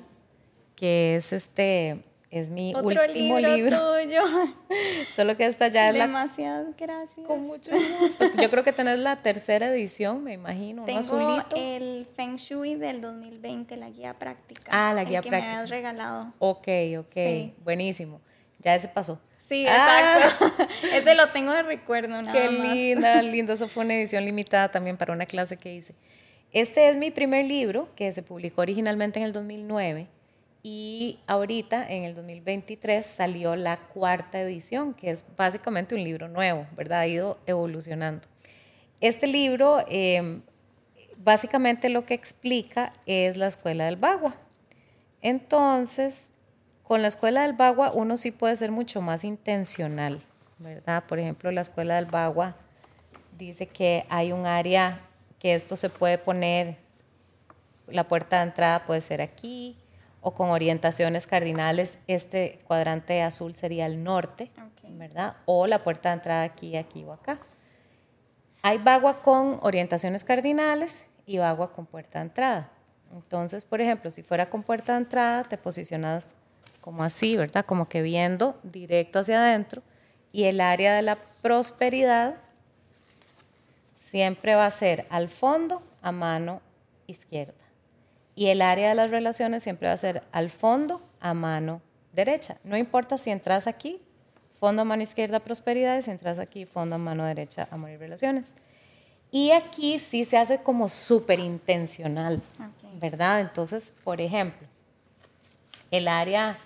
[0.76, 2.04] que es este,
[2.40, 4.22] es mi último libro, tuyo.
[5.16, 6.08] Solo que esta ya es la...
[6.08, 7.28] Demasiadas gracias.
[7.28, 8.26] Con mucho gusto.
[8.42, 11.56] Yo creo que tenés la tercera edición, me imagino, Tengo azulito.
[11.56, 14.70] el Feng Shui del 2020, la guía práctica.
[14.70, 15.54] Ah, la guía que práctica.
[15.54, 16.34] me has regalado.
[16.40, 16.68] Ok,
[17.00, 18.22] ok, buenísimo.
[18.60, 19.20] Ya ese pasó.
[19.48, 20.46] Sí, exacto.
[20.60, 20.68] Ah.
[20.96, 23.54] Ese lo tengo de recuerdo nada Qué linda, linda.
[23.54, 25.94] Eso fue una edición limitada también para una clase que hice.
[26.52, 30.08] Este es mi primer libro que se publicó originalmente en el 2009
[30.68, 36.66] y ahorita en el 2023 salió la cuarta edición, que es básicamente un libro nuevo,
[36.76, 37.02] ¿verdad?
[37.02, 38.28] Ha ido evolucionando.
[39.00, 40.42] Este libro em,
[41.18, 44.38] básicamente lo que explica es la escuela del Bagua.
[45.22, 46.32] Entonces,
[46.82, 50.20] con la escuela del Bagua uno sí puede ser mucho más intencional,
[50.58, 51.04] ¿verdad?
[51.04, 52.56] Por ejemplo, la escuela del Bagua
[53.38, 55.00] dice que hay un área
[55.38, 56.78] que esto se puede poner,
[57.88, 59.78] la puerta de entrada puede ser aquí,
[60.28, 64.50] o con orientaciones cardinales, este cuadrante azul sería el norte,
[64.90, 65.36] ¿verdad?
[65.46, 67.38] O la puerta de entrada aquí, aquí o acá.
[68.64, 72.72] Hay bagua con orientaciones cardinales y bagua con puerta de entrada.
[73.14, 76.34] Entonces, por ejemplo, si fuera con puerta de entrada, te posicionas
[76.82, 77.64] como así, ¿verdad?
[77.64, 79.84] Como que viendo directo hacia adentro.
[80.32, 82.38] Y el área de la prosperidad
[83.96, 86.64] siempre va a ser al fondo, a mano
[87.06, 87.65] izquierda.
[88.36, 91.82] Y el área de las relaciones siempre va a ser al fondo, a mano
[92.14, 92.58] derecha.
[92.64, 94.02] No importa si entras aquí,
[94.60, 97.98] fondo, a mano izquierda, prosperidad, y si entras aquí, fondo, a mano derecha, amor y
[97.98, 98.56] relaciones.
[99.32, 102.42] Y aquí sí se hace como súper intencional,
[103.00, 103.42] ¿verdad?
[103.42, 104.68] Entonces, por ejemplo,
[105.92, 106.58] el área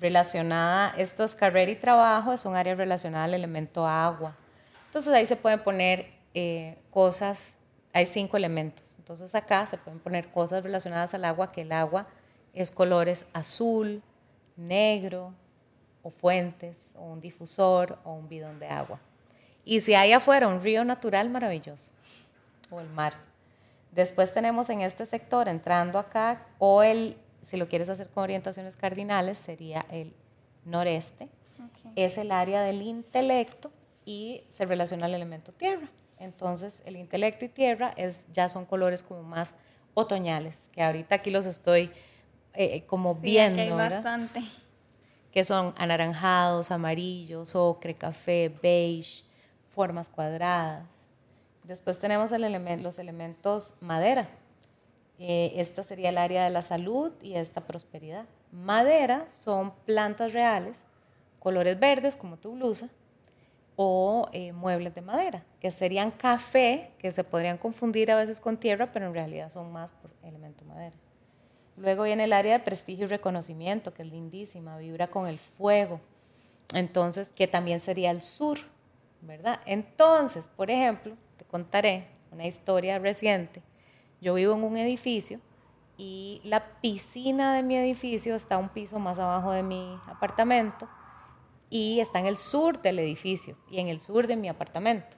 [0.00, 4.36] relacionada, estos carrera y trabajo es un área relacionada al elemento agua.
[4.86, 7.54] Entonces ahí se pueden poner eh, cosas,
[7.92, 8.96] hay cinco elementos.
[8.98, 12.06] Entonces acá se pueden poner cosas relacionadas al agua, que el agua
[12.54, 14.02] es colores azul,
[14.56, 15.34] negro,
[16.02, 19.00] o fuentes, o un difusor, o un bidón de agua.
[19.64, 21.90] Y si hay afuera un río natural, maravilloso,
[22.70, 23.14] o el mar.
[23.92, 28.76] Después tenemos en este sector, entrando acá, o el si lo quieres hacer con orientaciones
[28.76, 30.14] cardinales, sería el
[30.64, 31.28] noreste.
[31.96, 33.70] Es el área del intelecto
[34.04, 35.88] y se relaciona al elemento tierra.
[36.22, 39.56] Entonces, el intelecto y tierra es, ya son colores como más
[39.94, 41.90] otoñales, que ahorita aquí los estoy
[42.54, 43.60] eh, eh, como viendo.
[43.60, 44.42] Hay bastante.
[45.32, 49.24] Que son anaranjados, amarillos, ocre, café, beige,
[49.68, 51.06] formas cuadradas.
[51.64, 54.28] Después tenemos el los elementos madera,
[55.18, 58.26] eh, esta sería el área de la salud y esta prosperidad.
[58.50, 60.82] Madera son plantas reales,
[61.38, 62.88] colores verdes como tu blusa,
[63.76, 68.56] o eh, muebles de madera, que serían café, que se podrían confundir a veces con
[68.56, 70.94] tierra, pero en realidad son más por elemento madera.
[71.76, 76.00] Luego viene el área de prestigio y reconocimiento, que es lindísima, vibra con el fuego,
[76.74, 78.58] entonces, que también sería el sur,
[79.20, 79.60] ¿verdad?
[79.66, 83.62] Entonces, por ejemplo, te contaré una historia reciente
[84.22, 85.40] yo vivo en un edificio
[85.98, 90.88] y la piscina de mi edificio está un piso más abajo de mi apartamento
[91.72, 95.16] y está en el sur del edificio y en el sur de mi apartamento.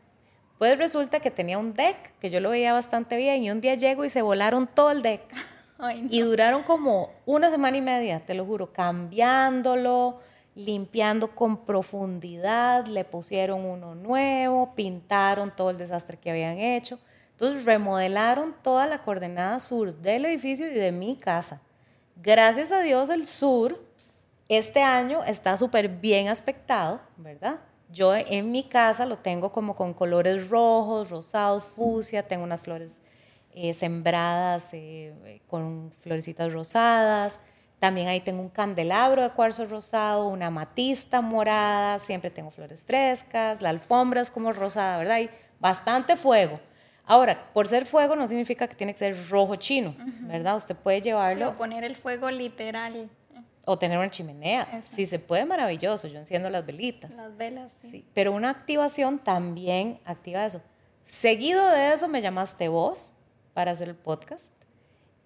[0.56, 3.74] Pues resulta que tenía un deck que yo lo veía bastante bien y un día
[3.74, 5.22] llego y se volaron todo el deck.
[6.08, 10.20] Y duraron como una semana y media, te lo juro, cambiándolo,
[10.54, 17.00] limpiando con profundidad, le pusieron uno nuevo, pintaron todo el desastre que habían hecho.
[17.32, 21.60] Entonces remodelaron toda la coordenada sur del edificio y de mi casa.
[22.22, 23.78] Gracias a Dios el sur
[24.48, 27.60] este año está súper bien aspectado, ¿verdad?
[27.90, 33.00] Yo en mi casa lo tengo como con colores rojos, rosados, fucsia, tengo unas flores
[33.54, 37.38] eh, sembradas eh, con florecitas rosadas.
[37.78, 43.60] También ahí tengo un candelabro de cuarzo rosado, una matista morada, siempre tengo flores frescas,
[43.62, 45.16] la alfombra es como rosada, ¿verdad?
[45.16, 45.30] Hay
[45.60, 46.56] bastante fuego.
[47.06, 50.56] Ahora, por ser fuego no significa que tiene que ser rojo chino, ¿verdad?
[50.56, 51.50] Usted puede llevarlo.
[51.50, 53.10] o poner el fuego literal.
[53.66, 54.82] O tener una chimenea.
[54.84, 56.08] Si se puede, maravilloso.
[56.08, 57.10] Yo enciendo las velitas.
[57.12, 58.04] Las velas, sí.
[58.14, 60.60] Pero una activación también activa eso.
[61.04, 63.16] Seguido de eso me llamaste vos
[63.52, 64.52] para hacer el podcast.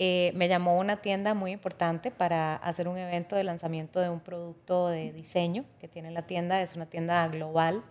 [0.00, 4.20] Eh, me llamó una tienda muy importante para hacer un evento de lanzamiento de un
[4.20, 6.62] producto de diseño que tiene la tienda.
[6.62, 7.82] Es una tienda global.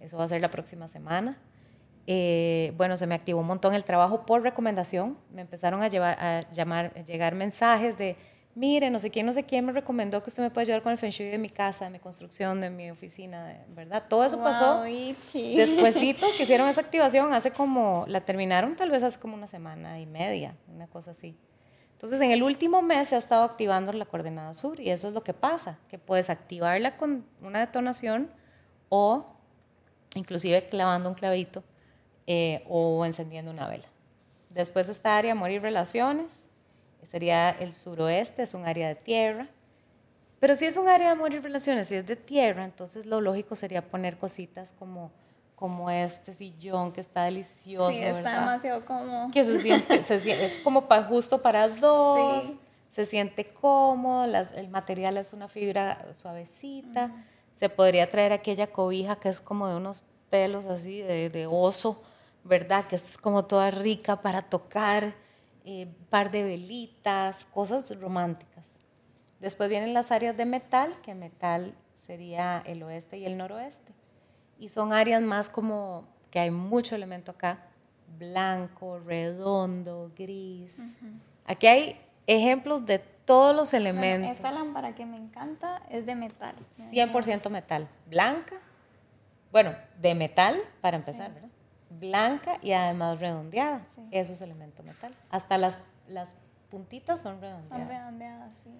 [0.00, 1.38] Eso va a ser la próxima semana.
[2.08, 5.16] Eh, bueno, se me activó un montón el trabajo por recomendación.
[5.32, 8.16] Me empezaron a, llevar, a llamar, a llegar mensajes de,
[8.54, 10.92] mire, no sé quién, no sé quién me recomendó que usted me puede ayudar con
[10.92, 14.04] el feng shui de mi casa, de mi construcción, de mi oficina, ¿verdad?
[14.08, 14.82] Todo eso pasó.
[14.82, 20.00] Despuésito que hicieron esa activación, hace como, la terminaron tal vez hace como una semana
[20.00, 21.36] y media, una cosa así.
[21.92, 25.14] Entonces, en el último mes se ha estado activando la coordenada sur y eso es
[25.14, 28.28] lo que pasa, que puedes activarla con una detonación
[28.88, 29.36] o
[30.14, 31.62] inclusive clavando un clavito
[32.26, 33.86] eh, o encendiendo una vela.
[34.50, 36.26] Después esta área, amor y relaciones,
[37.10, 39.48] sería el suroeste, es un área de tierra.
[40.40, 43.20] Pero si es un área de amor y relaciones, si es de tierra, entonces lo
[43.20, 45.12] lógico sería poner cositas como,
[45.54, 47.92] como este sillón que está delicioso.
[47.92, 49.30] Sí, está demasiado cómodo.
[49.30, 52.56] Que se siente, se es como para, justo para dos,
[52.90, 57.12] se siente cómodo, el material es una fibra suavecita.
[57.54, 62.02] Se podría traer aquella cobija que es como de unos pelos así de, de oso
[62.44, 62.86] ¿verdad?
[62.86, 65.14] Que es como toda rica para tocar,
[65.64, 68.64] eh, par de velitas, cosas románticas.
[69.40, 71.74] Después vienen las áreas de metal, que metal
[72.06, 73.92] sería el oeste y el noroeste.
[74.58, 77.58] Y son áreas más como que hay mucho elemento acá,
[78.18, 80.74] blanco, redondo, gris.
[81.44, 84.30] Aquí hay ejemplos de todos los elementos.
[84.30, 86.54] esta lámpara que me encanta es de metal.
[86.78, 88.56] 100% metal, blanca.
[89.50, 91.48] Bueno, de metal para empezar, ¿verdad?
[91.98, 93.86] Blanca y además redondeada.
[94.10, 95.12] Eso es elemento metal.
[95.30, 96.34] Hasta las, las
[96.70, 97.78] puntitas son redondeadas.
[97.78, 98.70] Son redondeadas, sí.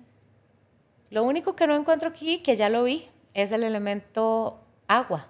[1.11, 5.27] Lo único que no encuentro aquí, que ya lo vi, es el elemento agua.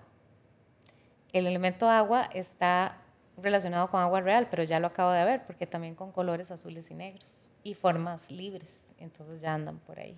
[1.32, 2.98] El elemento agua está
[3.36, 6.90] relacionado con agua real, pero ya lo acabo de ver, porque también con colores azules
[6.90, 8.94] y negros y formas libres.
[8.98, 10.16] Entonces ya andan por ahí.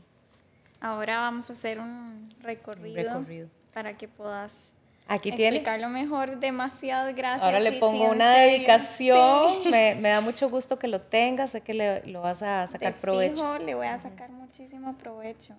[0.80, 3.48] Ahora vamos a hacer un recorrido, un recorrido.
[3.72, 4.73] para que puedas
[5.06, 5.56] Aquí tiene.
[5.56, 7.42] Explicarlo mejor, demasiadas gracias.
[7.42, 11.74] Ahora le pongo una dedicación, me, me, da mucho gusto que lo tengas, sé que
[11.74, 13.58] le, lo vas a sacar provecho.
[13.58, 15.54] le voy a sacar muchísimo provecho.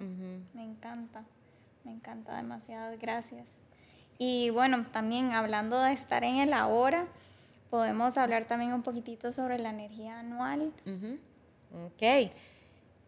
[0.53, 1.23] Me encanta,
[1.83, 3.47] me encanta, demasiadas gracias.
[4.17, 7.05] Y bueno, también hablando de estar en el ahora,
[7.69, 10.71] podemos hablar también un poquitito sobre la energía anual.
[11.85, 12.31] Ok.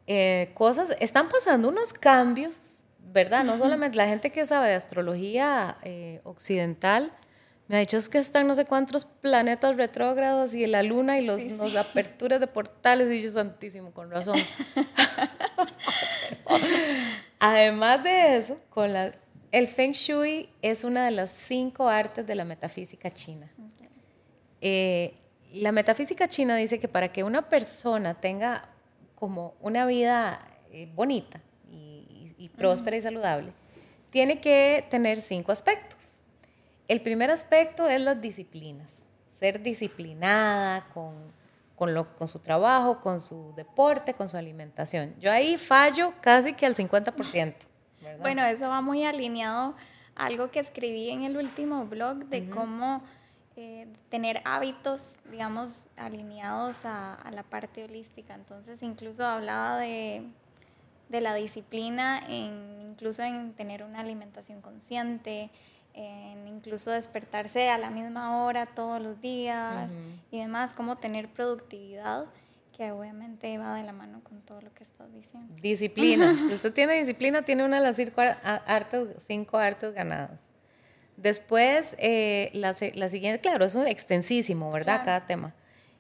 [0.06, 2.77] Eh, cosas, están pasando unos cambios
[3.12, 3.44] ¿verdad?
[3.44, 7.12] No solamente la gente que sabe de astrología eh, occidental,
[7.68, 11.26] me ha dicho es que están no sé cuántos planetas retrógrados y la luna y
[11.26, 11.44] los,
[11.76, 14.38] aperturas de portales y yo santísimo, con razón.
[17.40, 19.14] Además de eso, con la,
[19.52, 23.52] el Feng Shui es una de las cinco artes de la metafísica china.
[24.62, 25.14] Eh,
[25.54, 28.70] la metafísica china dice que para que una persona tenga
[29.16, 31.42] como una vida eh, bonita,
[32.38, 33.54] y próspera y saludable,
[34.10, 36.24] tiene que tener cinco aspectos.
[36.88, 41.16] El primer aspecto es las disciplinas, ser disciplinada con,
[41.76, 45.14] con, lo, con su trabajo, con su deporte, con su alimentación.
[45.20, 47.54] Yo ahí fallo casi que al 50%.
[48.22, 49.76] Bueno, eso va muy alineado
[50.16, 53.02] a algo que escribí en el último blog de cómo
[53.58, 58.34] eh, tener hábitos, digamos, alineados a, a, la parte holística.
[58.34, 60.24] Entonces, incluso hablaba de
[61.10, 65.50] de la disciplina, en, incluso en tener una alimentación consciente,
[65.94, 69.92] en incluso despertarse a la misma hora todos los días
[70.32, 72.26] y demás, como tener productividad,
[72.76, 75.52] que obviamente va de la mano con todo lo que estás diciendo.
[75.62, 76.36] Disciplina.
[76.48, 80.40] si usted tiene disciplina, tiene una de las cinco artes, cinco artes ganadas.
[81.16, 85.02] Después, eh, la, la, siguiente, claro, es un extensísimo, ¿verdad?
[85.04, 85.56] Cada tema.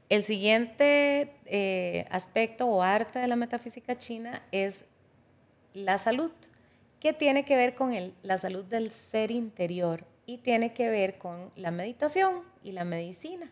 [0.09, 4.85] El siguiente eh, aspecto o arte de la metafísica china es
[5.85, 6.31] la salud,
[6.99, 11.51] que tiene que ver con la salud del ser interior y tiene que ver con
[11.55, 13.51] la meditación y la medicina,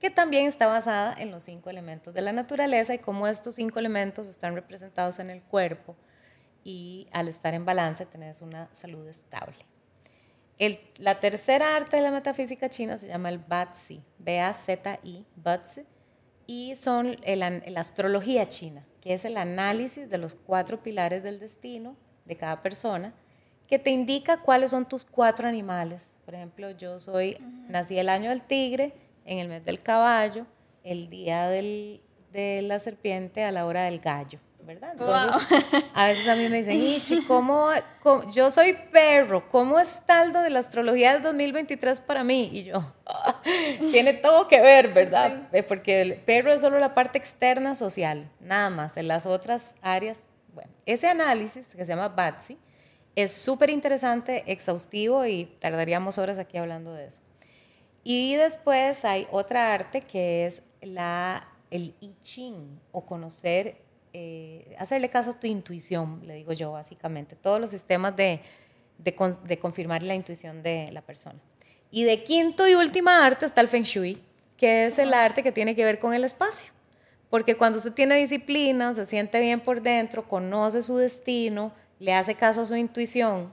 [0.00, 3.78] que también está basada en los cinco elementos de la naturaleza y cómo estos cinco
[3.78, 5.96] elementos están representados en el cuerpo
[6.64, 9.66] y al estar en balance tenés una salud estable.
[10.98, 15.82] la tercera arte de la metafísica china se llama el Batsi, B-A-Z-I, Batsi,
[16.46, 21.96] y son la astrología china, que es el análisis de los cuatro pilares del destino
[22.26, 23.14] de cada persona,
[23.66, 26.14] que te indica cuáles son tus cuatro animales.
[26.26, 27.38] Por ejemplo, yo soy,
[27.70, 28.92] nací el año del tigre,
[29.24, 30.44] en el mes del caballo,
[30.84, 32.02] el día del,
[32.34, 34.40] de la serpiente a la hora del gallo.
[34.68, 34.90] ¿Verdad?
[34.92, 35.48] Entonces,
[35.94, 37.70] a veces a mí me dicen, Ichi, ¿cómo,
[38.30, 42.50] yo soy perro, ¿cómo está el de la astrología del 2023 para mí?
[42.52, 42.92] Y yo,
[43.90, 45.48] tiene todo que ver, ¿verdad?
[45.52, 48.98] Eh, porque el perro es solo la parte externa social, nada más.
[48.98, 52.58] En las otras áreas, bueno, ese análisis que se llama BATSI
[53.16, 57.22] es súper interesante, exhaustivo y tardaríamos horas aquí hablando de eso.
[58.04, 65.08] Y después hay otra arte que es la, el I Ching o conocer eh, hacerle
[65.08, 68.40] caso a tu intuición, le digo yo básicamente, todos los sistemas de,
[68.98, 71.38] de, confirmar la intuición de la persona.
[71.90, 74.22] Y de quinto y última arte está el Feng Shui,
[74.56, 76.72] que es el arte que tiene que ver con el espacio.
[77.30, 82.34] Porque cuando usted tiene disciplina, se siente bien por dentro, conoce su destino, le hace
[82.34, 83.52] caso a su intuición,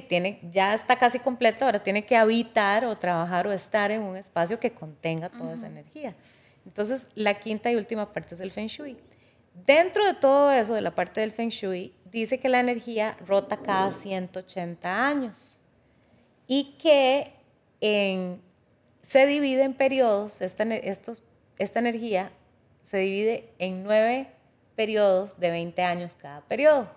[0.00, 4.16] tiene, ya está casi completo, ahora tiene que habitar o trabajar o estar en un
[4.16, 6.14] espacio que contenga toda esa energía.
[6.64, 8.96] Entonces, la quinta y última parte es el Feng Shui.
[9.54, 13.58] Dentro de todo eso, de la parte del Feng Shui, dice que la energía rota
[13.58, 15.60] cada 180 años
[16.46, 17.32] y que
[19.02, 22.32] se divide en periodos, esta, esta energía
[22.82, 24.28] se divide en nueve
[24.76, 26.88] periodos de 20 años cada periodo.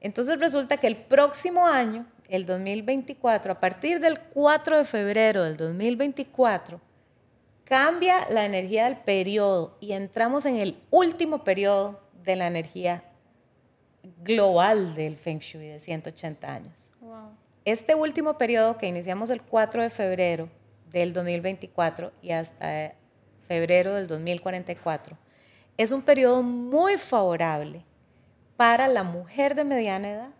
[0.00, 5.56] Entonces resulta que el próximo año, el 2024, a partir del 4 de febrero del
[5.56, 6.80] 2024,
[7.68, 13.04] cambia la energía del periodo y entramos en el último periodo de la energía
[14.22, 16.92] global del Feng Shui de 180 años.
[17.66, 20.48] Este último periodo que iniciamos el 4 de febrero
[20.90, 22.94] del 2024 y hasta
[23.46, 25.18] febrero del 2044
[25.76, 27.84] es un periodo muy favorable
[28.56, 30.30] para la mujer de mediana edad,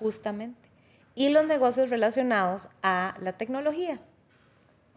[0.00, 0.68] justamente,
[1.14, 4.00] y los negocios relacionados a la tecnología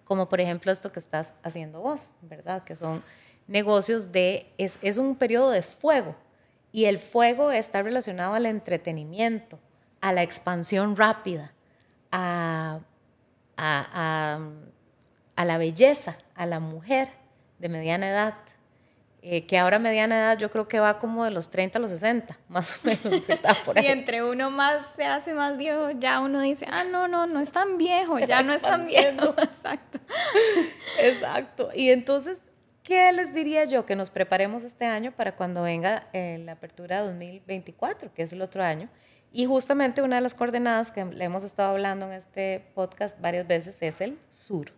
[0.05, 2.63] como por ejemplo esto que estás haciendo vos, ¿verdad?
[2.63, 3.03] Que son
[3.47, 6.15] negocios de, es, es un periodo de fuego
[6.71, 9.59] y el fuego está relacionado al entretenimiento,
[9.99, 11.53] a la expansión rápida,
[12.11, 12.79] a,
[13.57, 14.39] a,
[15.35, 17.09] a, la belleza, a la mujer
[17.59, 18.33] de mediana edad,
[19.23, 21.91] eh, que ahora mediana edad yo creo que va como de los 30 a los
[21.91, 23.55] 60, más o menos, ¿verdad?
[23.63, 27.27] Por sí, entre uno más se hace más viejo, ya uno dice, ah, no, no,
[27.27, 29.35] no es tan viejo, ya no es tan viejo.
[29.37, 29.99] Exacto.
[30.99, 31.69] Exacto.
[31.75, 32.41] Y entonces,
[32.81, 33.85] ¿qué les diría yo?
[33.85, 38.41] Que nos preparemos este año para cuando venga eh, la apertura 2024, que es el
[38.41, 38.89] otro año.
[39.31, 43.45] Y justamente una de las coordenadas que le hemos estado hablando en este podcast varias
[43.45, 44.73] veces es el sur.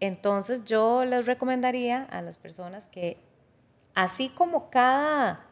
[0.00, 3.16] Entonces yo les recomendaría a las personas que
[3.94, 5.46] así como cada,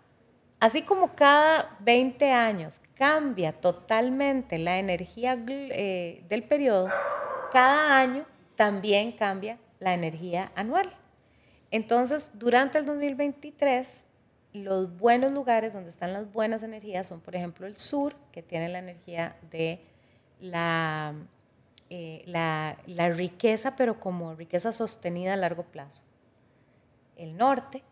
[0.61, 6.89] así como cada 20 años cambia totalmente la energía eh, del periodo,
[7.53, 8.25] cada año
[8.57, 10.91] también cambia la energía anual.
[11.71, 14.05] Entonces, durante el 2023,
[14.53, 18.69] los buenos lugares donde están las buenas energías son, por ejemplo, el sur, que tiene
[18.69, 19.81] la energía de
[20.41, 21.15] la,
[21.89, 26.03] eh, la, la riqueza, pero como riqueza sostenida a largo plazo.
[27.17, 27.83] El norte,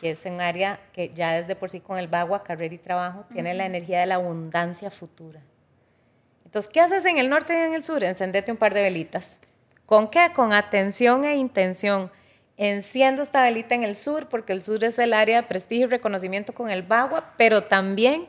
[0.00, 3.24] que es un área que ya desde por sí con el bagua, carrera y trabajo,
[3.32, 5.40] tiene la energía de la abundancia futura.
[6.44, 8.02] Entonces, ¿qué haces en el norte y en el sur?
[8.04, 9.38] Encendete un par de velitas.
[9.84, 10.32] ¿Con qué?
[10.34, 12.10] Con atención e intención.
[12.56, 15.90] Enciendo esta velita en el sur, porque el sur es el área de prestigio y
[15.90, 18.26] reconocimiento con el bagua, pero también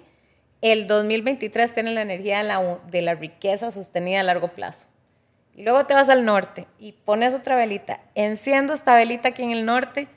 [0.61, 4.87] el 2023 tiene la energía de la, de la riqueza sostenida a largo plazo.
[5.55, 7.99] Y luego te vas al norte y pones otra velita.
[8.13, 10.07] Enciendo esta velita aquí en el norte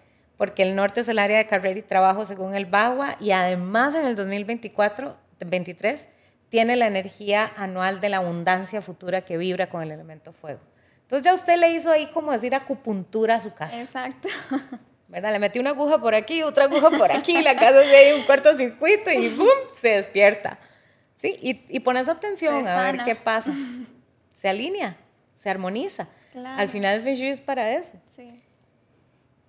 [0.41, 3.95] porque el norte es el área de carrera y trabajo según el BAGUA y además
[3.95, 6.09] en el 2024, 23
[6.49, 10.61] tiene la energía anual de la abundancia futura que vibra con el elemento fuego.
[11.03, 13.83] Entonces ya usted le hizo ahí como decir acupuntura a su casa.
[13.83, 14.31] Exacto.
[15.09, 15.31] ¿Verdad?
[15.33, 18.25] Le metí una aguja por aquí, otra aguja por aquí, la casa se ahí un
[18.25, 19.47] cortocircuito y ¡bum!
[19.79, 20.59] se despierta.
[21.17, 21.37] ¿Sí?
[21.43, 23.53] Y, y pones atención a ver qué pasa.
[24.33, 24.97] Se alinea,
[25.39, 26.09] se armoniza.
[26.35, 27.99] Al final el Feng Shui es para eso.
[28.07, 28.39] Sí.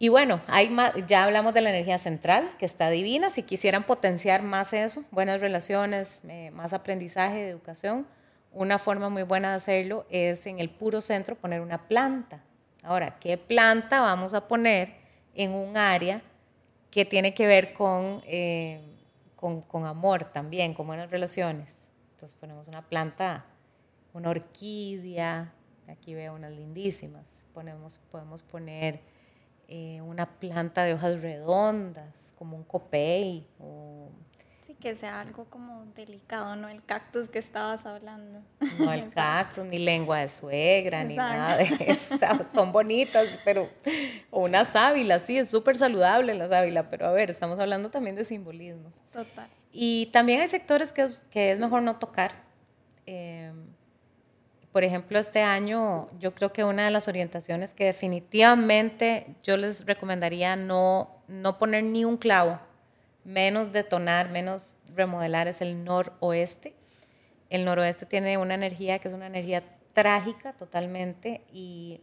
[0.01, 0.75] Y bueno, hay
[1.05, 3.29] ya hablamos de la energía central, que está divina.
[3.29, 8.07] Si quisieran potenciar más eso, buenas relaciones, eh, más aprendizaje educación,
[8.51, 12.43] una forma muy buena de hacerlo es en el puro centro poner una planta.
[12.81, 14.91] Ahora, ¿qué planta vamos a poner
[15.35, 16.23] en un área
[16.89, 18.81] que tiene que ver con, eh,
[19.35, 21.75] con, con amor también, con buenas relaciones?
[22.13, 23.45] Entonces ponemos una planta,
[24.13, 25.53] una orquídea,
[25.87, 27.23] aquí veo unas lindísimas.
[27.53, 29.10] Ponemos, podemos poner
[29.71, 34.09] eh, una planta de hojas redondas, como un copey o
[34.61, 38.41] Sí, que sea algo como delicado, no el cactus que estabas hablando.
[38.77, 42.15] No el cactus, ni lengua de suegra, ni nada de eso.
[42.53, 43.69] son bonitas, pero.
[44.29, 48.15] O una sábila, sí, es súper saludable la sábila, pero a ver, estamos hablando también
[48.15, 49.01] de simbolismos.
[49.11, 49.47] Total.
[49.71, 52.31] Y también hay sectores que, que es mejor no tocar.
[53.07, 53.70] Em,
[54.71, 59.85] por ejemplo, este año yo creo que una de las orientaciones que definitivamente yo les
[59.85, 62.59] recomendaría no, no poner ni un clavo
[63.23, 66.73] menos detonar, menos remodelar es el noroeste.
[67.49, 69.63] El noroeste tiene una energía que es una energía
[69.93, 72.01] trágica totalmente y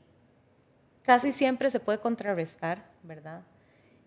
[1.03, 3.43] casi siempre se puede contrarrestar, ¿verdad?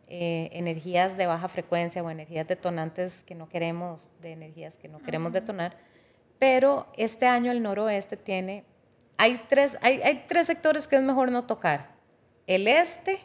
[0.07, 4.99] Eh, energías de baja frecuencia o energías detonantes que no queremos, de energías que no
[4.99, 5.78] queremos detonar.
[6.42, 8.66] Pero este año el noroeste tiene,
[9.16, 11.92] hay tres, hay, hay tres sectores que es mejor no tocar.
[12.48, 13.20] El este,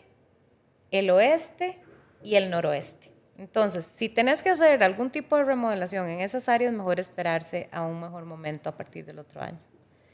[0.91, 1.79] el oeste
[2.23, 3.11] y el noroeste.
[3.39, 7.87] Entonces, si tenés que hacer algún tipo de remodelación en esas áreas, mejor esperarse a
[7.87, 9.61] un mejor momento a partir del otro año.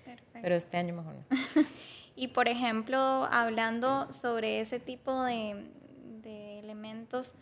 [0.05, 0.38] Perfecto.
[0.40, 1.24] Pero este año mejor no.
[2.14, 2.98] y por ejemplo,
[3.32, 5.66] hablando sobre ese tipo de,
[6.22, 7.34] de elementos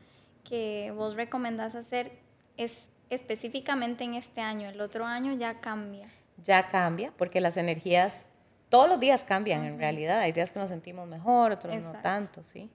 [0.43, 2.13] que vos recomendás hacer,
[2.57, 6.09] es específicamente en este año, el otro año ya cambia.
[6.43, 8.23] Ya cambia, porque las energías
[8.71, 10.21] todos los días cambian en realidad.
[10.21, 12.71] Hay días que nos sentimos mejor, otros no tanto, ¿sí?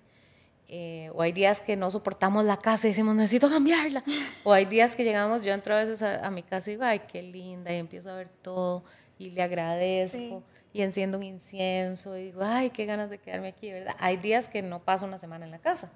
[0.68, 4.04] Eh, o hay días que no soportamos la casa y decimos, necesito cambiarla.
[4.44, 7.00] O hay días que llegamos, yo entro a veces a, mi casa y digo, ay,
[7.00, 8.84] qué linda, y empiezo a ver todo
[9.18, 10.44] y le agradezco.
[10.74, 13.96] Y enciendo un incienso y digo, ay, qué ganas de quedarme aquí, ¿verdad?
[14.00, 15.90] Hay días que no paso una semana en la casa.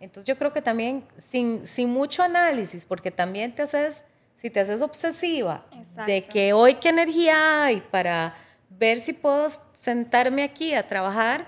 [0.00, 4.02] Entonces yo creo que también sin, sin mucho análisis, porque también te haces,
[4.36, 5.66] si te haces obsesiva
[6.06, 8.34] de que hoy qué energía hay para
[8.70, 11.46] ver si puedo sentarme aquí a trabajar,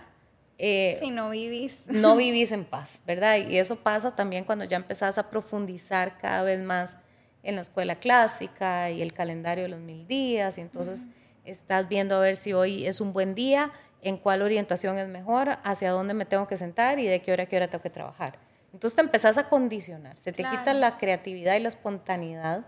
[0.58, 1.84] eh, si no vivís.
[1.88, 3.38] No vivís en paz, ¿verdad?
[3.38, 6.98] Y eso pasa también cuando ya empezás a profundizar cada vez más
[7.42, 11.06] en la escuela clásica y el calendario de los mil días, y entonces
[11.44, 13.72] estás viendo a ver si hoy es un buen día,
[14.02, 17.44] en cuál orientación es mejor, hacia dónde me tengo que sentar y de qué hora
[17.44, 18.38] a qué hora tengo que trabajar.
[18.72, 22.66] Entonces te empezás a condicionar, se te quita la creatividad y la espontaneidad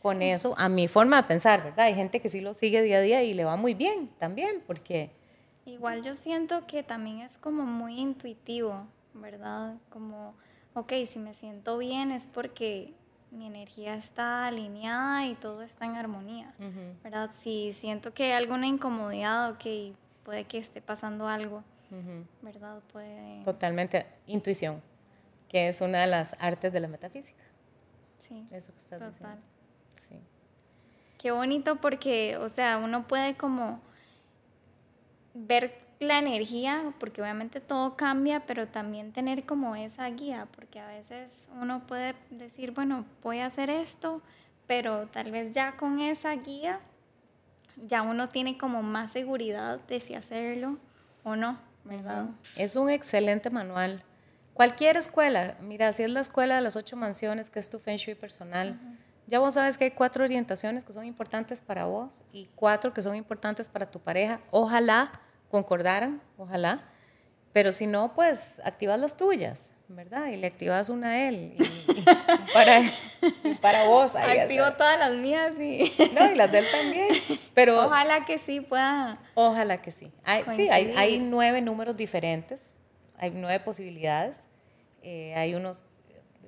[0.00, 1.86] con eso, a mi forma de pensar, ¿verdad?
[1.86, 4.62] Hay gente que sí lo sigue día a día y le va muy bien también,
[4.66, 5.12] porque
[5.64, 9.76] Igual yo siento que también es como muy intuitivo, ¿verdad?
[9.90, 10.34] Como,
[10.74, 12.92] ok, si me siento bien es porque
[13.30, 16.52] mi energía está alineada y todo está en armonía,
[17.04, 17.30] ¿verdad?
[17.38, 19.94] Si siento que hay alguna incomodidad, ok,
[20.24, 21.62] puede que esté pasando algo,
[22.40, 22.80] ¿verdad?
[22.92, 23.42] Puede...
[23.44, 24.82] Totalmente, intuición,
[25.48, 27.42] que es una de las artes de la metafísica.
[28.18, 29.38] Sí, Eso que estás total.
[29.96, 30.16] Sí.
[31.18, 33.80] Qué bonito porque, o sea, uno puede como
[35.34, 40.86] ver la energía, porque obviamente todo cambia, pero también tener como esa guía, porque a
[40.88, 44.20] veces uno puede decir, bueno, voy a hacer esto,
[44.66, 46.80] pero tal vez ya con esa guía
[47.76, 50.78] ya uno tiene como más seguridad de si hacerlo
[51.24, 52.26] o no, ¿verdad?
[52.56, 54.04] Es un excelente manual.
[54.54, 57.96] Cualquier escuela, mira, si es la escuela de las ocho mansiones, que es tu Feng
[57.96, 58.78] Shui personal,
[59.26, 63.00] ya vos sabes que hay cuatro orientaciones que son importantes para vos y cuatro que
[63.00, 64.40] son importantes para tu pareja.
[64.50, 65.10] Ojalá
[65.50, 66.82] concordaran, ojalá.
[67.52, 70.28] Pero si no, pues activas las tuyas, ¿verdad?
[70.28, 71.54] Y le activas una a él.
[71.58, 72.02] Y,
[72.52, 72.82] para,
[73.60, 74.14] para vos.
[74.14, 75.92] Activo todas las mías y...
[76.14, 77.08] No, y las de él también.
[77.54, 79.18] Pero, ojalá que sí pueda.
[79.34, 80.12] Ojalá que sí.
[80.24, 82.74] Hay, sí, hay, hay, nueve números diferentes,
[83.16, 84.40] hay nueve posibilidades.
[85.02, 85.84] Eh, hay unos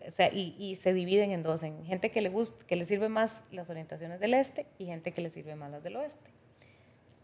[0.06, 2.84] o sea, y, y, se dividen en dos, en gente que le gusta, que le
[2.84, 6.30] sirve más las orientaciones del este y gente que le sirve más las del oeste.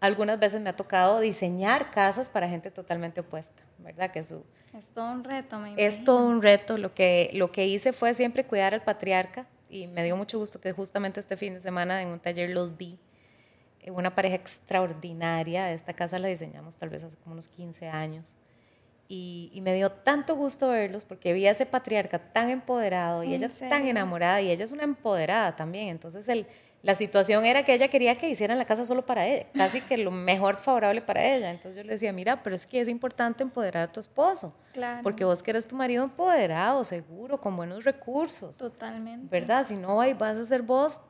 [0.00, 4.10] Algunas veces me ha tocado diseñar casas para gente totalmente opuesta, ¿verdad?
[4.10, 6.78] Que su, es todo un reto, me Es todo un reto.
[6.78, 10.60] Lo que, lo que hice fue siempre cuidar al patriarca y me dio mucho gusto
[10.60, 12.98] que justamente este fin de semana en un taller los vi.
[13.86, 15.72] Una pareja extraordinaria.
[15.72, 18.36] Esta casa la diseñamos tal vez hace como unos 15 años
[19.12, 23.50] y, me dio tanto gusto verlos porque vi a ese patriarca tan empoderado y ella
[23.68, 25.88] tan enamorada y ella es una empoderada también.
[25.88, 26.46] Entonces el,
[26.82, 29.98] la situación era que ella quería que hicieran la casa solo para ella, casi que
[29.98, 31.50] lo mejor favorable para ella.
[31.50, 34.54] Entonces yo le decía, mira, pero es que es importante empoderar a tu esposo.
[34.72, 35.02] Claro.
[35.02, 38.56] Porque vos querés tu marido empoderado, seguro, con buenos recursos.
[38.56, 39.28] Totalmente.
[39.30, 39.66] ¿Verdad?
[39.66, 41.00] Si no, ahí vas a ser vos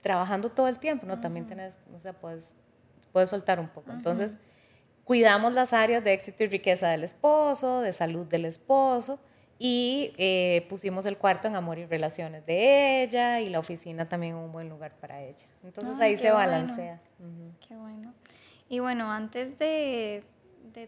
[0.00, 1.20] trabajando todo el tiempo, ¿no?
[1.20, 2.52] También tenés, o sea, puedes,
[3.12, 3.92] puedes soltar un poco.
[3.92, 4.36] Entonces
[5.04, 9.20] cuidamos las áreas de éxito y riqueza del esposo, de salud del esposo
[9.64, 14.34] y eh, pusimos el cuarto en amor y relaciones de ella y la oficina también
[14.34, 15.46] un buen lugar para ella.
[15.62, 17.00] Entonces ahí se balancea.
[17.68, 18.12] Qué bueno.
[18.68, 20.24] Y bueno, antes de,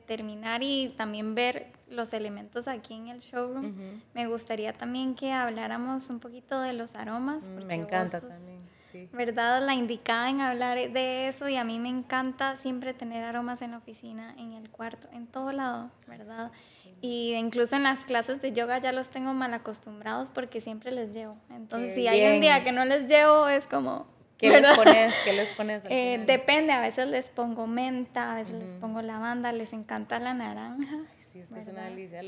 [0.06, 6.10] terminar y también ver los elementos aquí en el showroom, me gustaría también que habláramos
[6.10, 7.46] un poquito de los aromas.
[7.46, 8.58] Mm, me encanta también.
[8.95, 9.09] Sí.
[9.12, 9.61] ¿Verdad?
[9.66, 13.72] La indicada en hablar de eso y a mí me encanta siempre tener aromas en
[13.72, 16.53] la oficina, en el cuarto, en todo lado, ¿verdad?
[17.01, 21.12] Y incluso en las clases de yoga ya los tengo mal acostumbrados porque siempre les
[21.12, 21.36] llevo.
[21.51, 24.07] Entonces, si hay un día que no les llevo, es como,
[24.38, 25.14] ¿Qué les pones?
[25.24, 29.51] ¿Qué les pones eh, depende, a veces les pongo menta, a veces les pongo lavanda,
[29.51, 30.99] les encanta la naranja.
[31.32, 32.22] sí, es que es una delicia.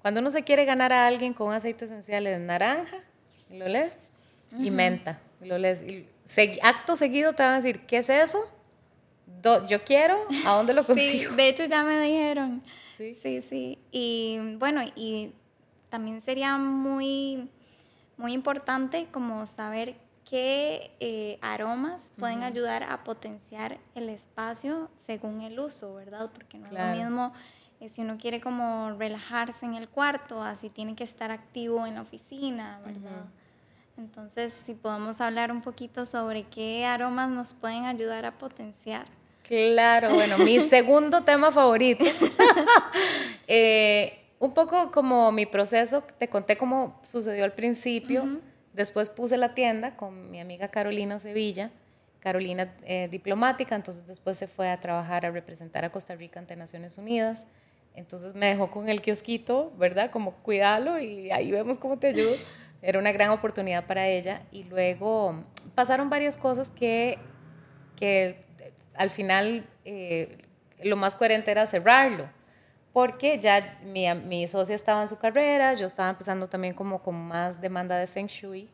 [0.00, 2.96] cuando uno se quiere ganar a alguien con aceite esencial es naranja,
[3.50, 3.98] lo lees,
[4.58, 5.82] y menta, lo lees.
[5.82, 6.08] Y
[6.62, 8.38] acto seguido te van a decir, ¿qué es eso?
[9.68, 10.16] yo quiero,
[10.46, 11.30] ¿a dónde lo consigo?
[11.30, 12.62] Sí, de hecho ya me dijeron.
[12.96, 13.78] Sí, sí, sí.
[13.90, 15.32] Y bueno, y
[15.88, 17.48] también sería muy,
[18.16, 19.96] muy importante como saber
[20.28, 26.30] qué eh, aromas pueden ayudar a potenciar el espacio según el uso, ¿verdad?
[26.32, 27.32] Porque no es lo mismo
[27.80, 31.96] eh, si uno quiere como relajarse en el cuarto, así tiene que estar activo en
[31.96, 33.24] la oficina, ¿verdad?
[33.98, 39.06] Entonces, si podemos hablar un poquito sobre qué aromas nos pueden ayudar a potenciar.
[39.42, 42.04] Claro, bueno, mi segundo tema favorito.
[43.48, 48.40] Eh, un poco como mi proceso, te conté cómo sucedió al principio.
[48.72, 51.70] Después puse la tienda con mi amiga Carolina Sevilla,
[52.20, 56.56] Carolina eh, diplomática, entonces después se fue a trabajar a representar a Costa Rica ante
[56.56, 57.46] Naciones Unidas.
[57.94, 60.10] Entonces me dejó con el kiosquito, ¿verdad?
[60.10, 62.36] Como cuidarlo y ahí vemos cómo te ayudo.
[62.82, 64.42] Era una gran oportunidad para ella.
[64.52, 67.18] Y luego pasaron varias cosas que,
[67.96, 68.44] que
[68.94, 70.38] al final eh,
[70.82, 72.28] lo más coherente era cerrarlo
[72.92, 77.14] porque ya mi, mi, socia estaba en su carrera, yo estaba empezando también como con
[77.14, 78.68] más demanda de Feng Shui,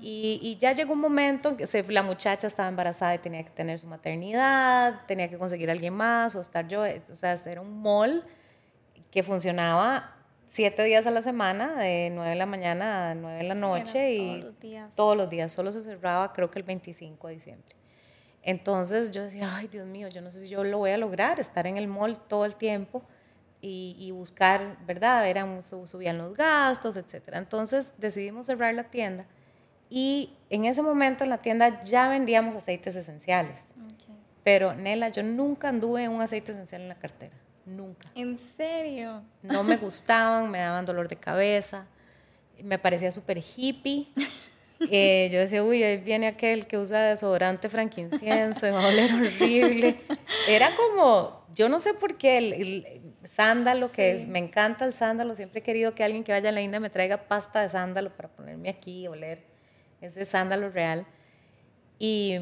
[0.00, 3.44] y, y, ya llegó un momento en que se, la muchacha estaba embarazada y tenía
[3.44, 7.34] que tener su maternidad, tenía que conseguir a alguien más o estar yo, o sea,
[7.46, 8.24] era un mall
[9.10, 10.16] que funcionaba
[10.50, 14.12] siete días a la semana, de nueve de la mañana a nueve de la noche,
[14.12, 14.96] y todos los, días.
[14.96, 17.76] todos los días, solo se cerraba creo que el 25 de diciembre.
[18.42, 21.40] Entonces yo decía, ay Dios mío, yo no sé si yo lo voy a lograr,
[21.40, 23.02] estar en el mall todo el tiempo
[23.62, 25.28] y, buscar, ¿verdad?
[25.28, 27.22] Eran, subían los gastos, etc.
[27.34, 29.26] Entonces decidimos cerrar la tienda
[29.90, 33.74] y en ese momento en la tienda ya vendíamos aceites esenciales.
[34.42, 37.36] Pero Nela, yo nunca anduve en un aceite esencial en la cartera,
[37.76, 38.10] nunca.
[38.14, 39.22] ¿En serio?
[39.42, 41.86] No me gustaban, me daban dolor de cabeza,
[42.62, 44.08] me parecía súper hippie.
[44.90, 49.12] Eh, yo decía, uy, ahí viene aquel que usa desodorante franquincienso y va a oler
[49.12, 50.00] horrible.
[50.48, 55.60] Era como, yo no sé por qué, el, sándalo, que me encanta el sándalo, siempre
[55.60, 58.28] he querido que alguien que vaya a la India me traiga pasta de sándalo para
[58.28, 59.42] ponerme aquí y oler
[60.00, 61.06] ese sándalo real.
[61.98, 62.38] Y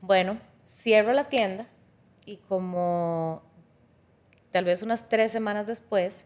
[0.00, 1.66] bueno, cierro la tienda
[2.26, 3.42] y como
[4.52, 6.24] tal vez unas tres semanas después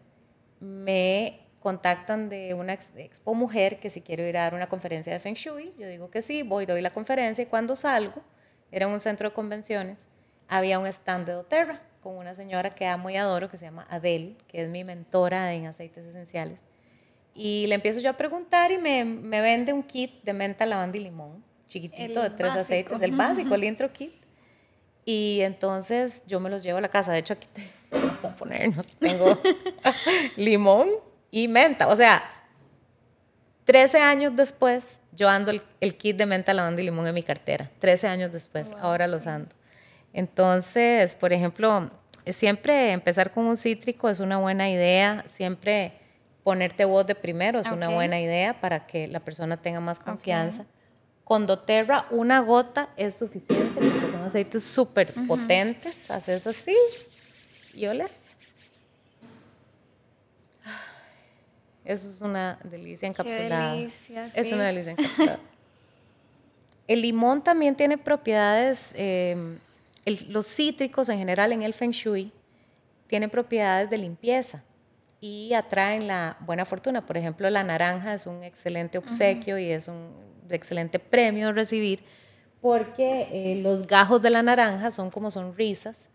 [0.59, 5.19] me contactan de una expo mujer que si quiero ir a dar una conferencia de
[5.19, 8.21] Feng Shui, yo digo que sí, voy, doy la conferencia y cuando salgo,
[8.71, 10.07] era un centro de convenciones,
[10.47, 13.87] había un stand de doTERRA con una señora que amo y adoro, que se llama
[13.89, 16.59] Adele, que es mi mentora en aceites esenciales.
[17.33, 20.97] Y le empiezo yo a preguntar y me, me vende un kit de menta, lavanda
[20.97, 24.13] y limón, chiquitito, de tres aceites, el básico, el intro kit.
[25.05, 27.11] Y entonces yo me los llevo a la casa.
[27.11, 27.76] De hecho, aquí te
[28.21, 28.91] vamos a ponernos.
[28.99, 29.39] Tengo
[30.35, 30.89] limón
[31.31, 31.87] y menta.
[31.87, 32.23] O sea,
[33.65, 37.69] 13 años después, yo ando el, kit de menta, lavanda y limón en mi cartera.
[37.79, 39.49] 13 años después, ahora los ando.
[40.13, 41.91] Entonces, por ejemplo,
[42.31, 45.93] siempre empezar con un cítrico es una buena idea, siempre
[46.43, 50.65] ponerte voz de primero es una buena idea para que la persona tenga más confianza.
[51.25, 56.09] Con doTERRA, una gota es suficiente porque son aceites súper potentes.
[56.09, 56.73] Haces así
[57.77, 58.23] y oles.
[61.85, 63.75] Eso es una delicia encapsulada.
[63.75, 65.39] delicia, Es una delicia encapsulada.
[66.87, 69.57] El limón también tiene propiedades eh,
[70.29, 72.31] los cítricos en general en el Feng Shui
[73.07, 74.63] tienen propiedades de limpieza
[75.19, 77.05] y atraen la buena fortuna.
[77.05, 80.11] Por ejemplo, la naranja es un excelente obsequio y es un
[80.49, 82.03] excelente premio recibir
[82.61, 86.07] porque eh, los gajos de la naranja son como sonrisas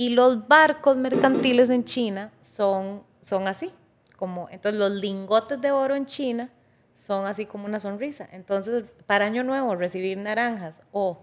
[0.00, 3.70] y los barcos mercantiles en China son, son así.
[4.16, 6.48] Como, entonces los lingotes de oro en China
[6.94, 8.26] son así como una sonrisa.
[8.32, 11.22] Entonces, para Año Nuevo, recibir naranjas o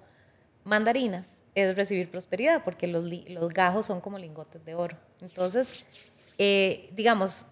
[0.63, 4.95] mandarinas es recibir prosperidad, porque los, los gajos son como lingotes de oro.
[5.21, 5.87] Entonces,
[6.37, 7.47] eh, digamos,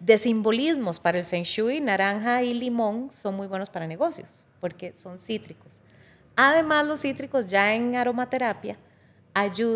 [0.00, 4.94] de simbolismos para el Feng Shui, naranja y limón son muy buenos para negocios, porque
[4.96, 5.80] son cítricos.
[6.36, 8.76] Además, los cítricos ya en aromaterapia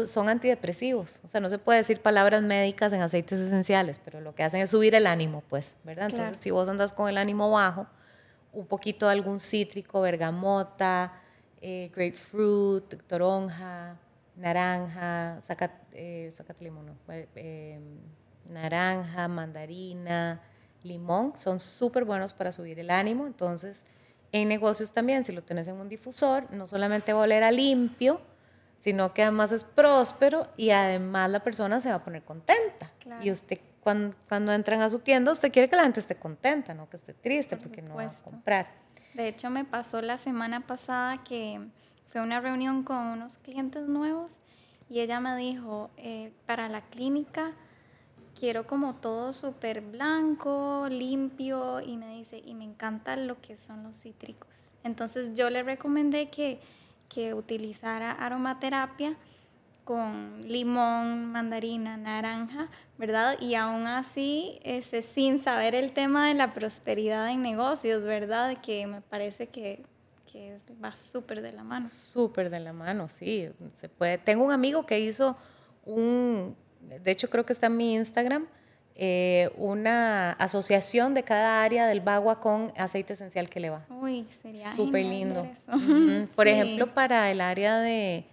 [0.07, 1.21] son antidepresivos.
[1.25, 4.61] O sea, no se puede decir palabras médicas en aceites esenciales, pero lo que hacen
[4.61, 6.09] es subir el ánimo, pues, ¿verdad?
[6.11, 7.87] Entonces, si vos andas con el ánimo bajo,
[8.53, 11.13] un poquito de algún cítrico, bergamota,
[11.61, 13.97] eh, grapefruit, toronja,
[14.37, 17.79] naranja, saca, eh, limón, eh,
[18.49, 20.41] naranja, mandarina,
[20.83, 23.27] limón, son súper buenos para subir el ánimo.
[23.27, 23.85] Entonces,
[24.33, 27.51] en negocios también, si lo tenés en un difusor, no solamente va a oler a
[27.51, 28.21] limpio,
[28.81, 32.91] sino que además es próspero y además la persona se va a poner contenta.
[33.23, 36.75] Y usted cuando, cuando, entran a su tienda, usted quiere que la gente esté contenta,
[36.75, 38.67] no que esté triste porque no va a comprar.
[39.15, 41.61] De hecho, me pasó la semana pasada que
[42.11, 44.39] fue una reunión con unos clientes nuevos
[44.89, 47.53] y ella me dijo, eh, para la clínica
[48.39, 53.83] quiero como todo súper blanco, limpio y me dice, y me encanta lo que son
[53.83, 54.49] los cítricos.
[54.83, 56.61] Entonces yo le recomendé que,
[57.11, 59.17] que utilizara aromaterapia
[59.85, 63.37] con limón, mandarina, naranja, ¿verdad?
[63.41, 68.57] Y aún así, ese, sin saber el tema de la prosperidad en negocios, ¿verdad?
[68.63, 69.83] Que me parece que,
[70.31, 71.89] que va súper de la mano.
[71.89, 73.51] Súper de la mano, sí.
[73.73, 74.17] Se puede.
[74.17, 75.37] Tengo un amigo que hizo
[75.85, 78.47] un, de hecho creo que está en mi Instagram,
[79.03, 83.87] eh, una asociación de cada área del bagua con aceite esencial que le va.
[83.89, 85.49] Uy, sería súper lindo.
[86.37, 88.27] Por ejemplo, para el área de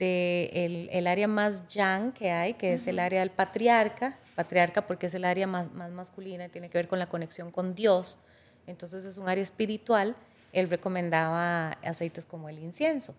[0.00, 5.06] de el, área más yang que hay, que es el área del patriarca, patriarca porque
[5.06, 8.18] es el área más, más masculina y tiene que ver con la conexión con Dios,
[8.66, 10.16] entonces es un área espiritual,
[10.52, 13.14] él recomendaba aceites como el incienso,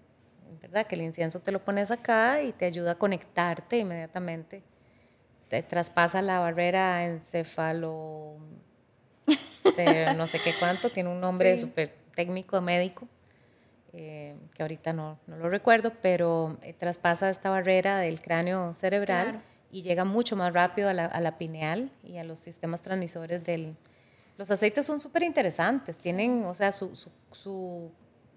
[0.59, 0.87] ¿verdad?
[0.87, 4.63] Que el incienso te lo pones acá y te ayuda a conectarte inmediatamente,
[5.51, 8.37] te traspasa la barrera encefalo,
[10.15, 13.05] no sé qué cuánto, tiene un nombre súper técnico médico
[13.91, 19.41] eh, que ahorita no, no, lo recuerdo, pero eh, traspasa esta barrera del cráneo cerebral
[19.69, 23.43] y llega mucho más rápido a la, a la, pineal y a los sistemas transmisores
[23.43, 23.75] del...
[24.37, 27.91] Los aceites son súper interesantes, tienen, o sea, su, su,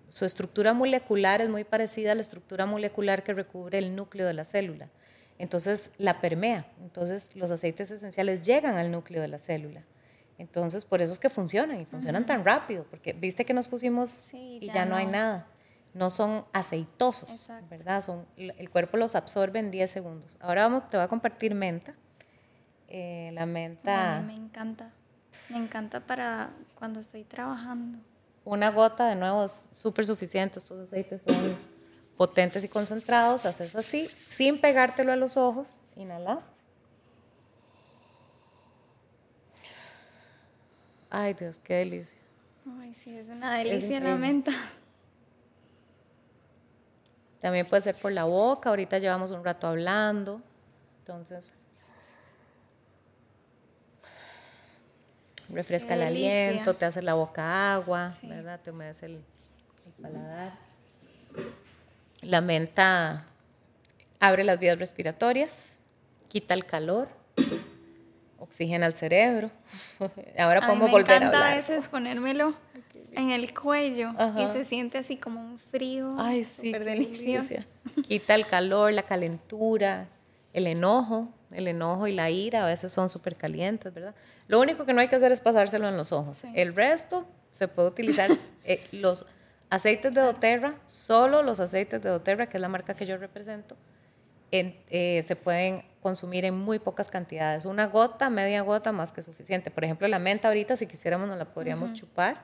[0.08, 4.34] su, estructura molecular es muy parecida a la estructura molecular que recubre el núcleo de
[4.34, 4.88] la célula.
[5.38, 6.66] Entonces la permea.
[6.80, 9.84] Entonces los aceites esenciales llegan al núcleo de la célula.
[10.38, 14.32] Entonces, por eso es que funcionan y funcionan tan rápido, porque viste que nos pusimos
[14.32, 14.96] y ya, no.
[14.96, 15.46] hay nada.
[15.92, 18.02] No son aceitosos, ¿verdad?
[18.02, 20.36] Son, el cuerpo los absorbe en 10 segundos.
[20.40, 21.94] Ahora vamos, te voy a compartir menta.
[22.88, 24.22] Eh, la menta...
[24.26, 24.90] me encanta.
[25.50, 27.98] Me encanta para cuando estoy trabajando.
[28.44, 30.58] Una gota, de nuevo, es súper suficiente.
[30.58, 31.56] Estos aceites son
[32.16, 33.46] potentes y concentrados.
[33.46, 35.76] Haces así, sin pegártelo a los ojos.
[35.96, 36.40] Inhala.
[41.10, 42.18] Ay, Dios, qué delicia.
[42.80, 44.52] Ay, sí, es una delicia la menta.
[47.40, 50.40] También puede ser por la boca, ahorita llevamos un rato hablando,
[51.00, 51.50] entonces
[55.50, 58.60] refresca el aliento, te hace la boca agua, ¿verdad?
[58.60, 59.22] Te humedece el,
[59.86, 60.58] el paladar.
[62.24, 63.26] La menta
[64.20, 65.80] abre las vías respiratorias,
[66.28, 67.08] quita el calor
[68.44, 69.50] oxigena el cerebro.
[70.38, 71.32] Ahora podemos volver a hablar.
[71.32, 72.54] Me encanta a veces ponérmelo
[73.12, 77.54] en el cuello y se siente así como un frío Ay, sí, súper delicioso.
[78.06, 80.08] Quita el calor, la calentura,
[80.52, 84.14] el enojo, el enojo y la ira a veces son súper calientes, ¿verdad?
[84.46, 86.42] Lo único que no hay que hacer es pasárselo en los ojos.
[86.54, 88.30] El resto se puede utilizar
[88.64, 89.26] eh, los
[89.74, 93.76] aceites de doTERRA, solo los aceites de doTERRA, que es la marca que yo represento,
[94.50, 97.64] eh, se pueden consumir en muy pocas cantidades.
[97.64, 99.70] Una gota, media gota, más que suficiente.
[99.70, 102.40] Por ejemplo, la menta ahorita, si quisiéramos, nos la podríamos chupar.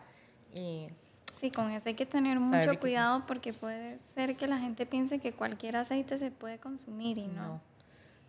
[0.52, 0.88] Y
[1.32, 5.20] sí, con eso hay que tener mucho cuidado porque puede ser que la gente piense
[5.20, 7.42] que cualquier aceite se puede consumir y no.
[7.42, 7.60] no.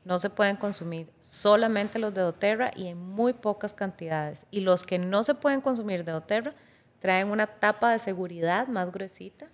[0.03, 4.45] No se pueden consumir solamente los de doTERRA y en muy pocas cantidades.
[4.49, 6.53] Y los que no se pueden consumir de doTERRA
[7.01, 9.47] traen una tapa de seguridad más gruesita.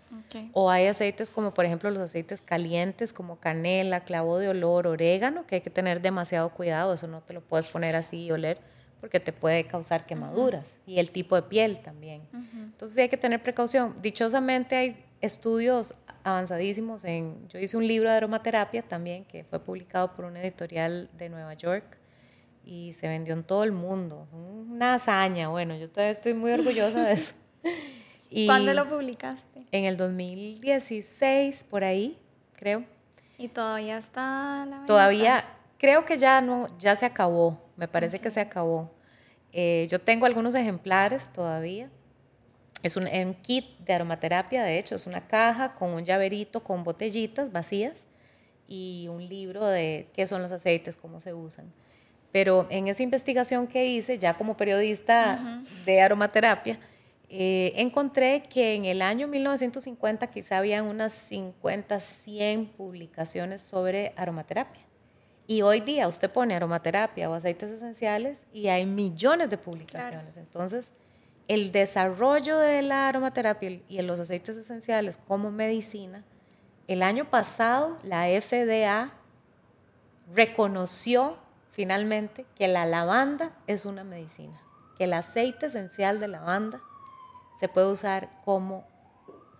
[0.52, 5.48] O hay aceites como por ejemplo los aceites calientes como canela, clavo de olor, orégano,
[5.48, 8.60] que hay que tener demasiado cuidado, eso no te lo puedes poner así y oler
[9.00, 12.22] porque te puede causar quemaduras y el tipo de piel también.
[12.34, 13.96] Entonces hay que tener precaución.
[14.02, 15.94] Dichosamente hay estudios
[16.24, 21.10] avanzadísimos en, yo hice un libro de aromaterapia también que fue publicado por una editorial
[21.14, 21.98] de Nueva York
[22.68, 24.28] y se vendió en todo el mundo.
[24.34, 27.34] Una hazaña, bueno, yo todavía estoy muy orgullosa de eso.
[28.30, 29.66] Y ¿Cuándo lo publicaste?
[29.72, 32.20] En el 2016, por ahí,
[32.58, 32.84] creo.
[33.38, 35.46] ¿Y todavía está la Todavía,
[35.78, 38.92] creo que ya no, ya se acabó, me parece que se acabó.
[39.54, 41.90] Eh, yo tengo algunos ejemplares todavía.
[42.84, 46.84] Es un, un, kit de aromaterapia, de hecho, es una caja con un llaverito con
[46.84, 48.08] botellitas vacías
[48.68, 51.72] y un libro de qué son los aceites, cómo se usan.
[52.32, 56.78] Pero en esa investigación que hice, ya como periodista de aromaterapia,
[57.30, 64.84] eh, encontré que en el año 1950 quizá habían unas 50, 100 publicaciones sobre aromaterapia.
[65.46, 70.38] Y hoy día usted pone aromaterapia o aceites esenciales y hay millones de publicaciones.
[70.38, 70.92] Entonces,
[71.48, 76.24] el desarrollo de la aromaterapia y los aceites esenciales como medicina,
[76.88, 79.14] el año pasado la FDA
[80.34, 81.38] reconoció
[81.78, 84.60] finalmente que la lavanda es una medicina,
[84.98, 86.82] que el aceite esencial de lavanda
[87.60, 88.84] se puede usar como,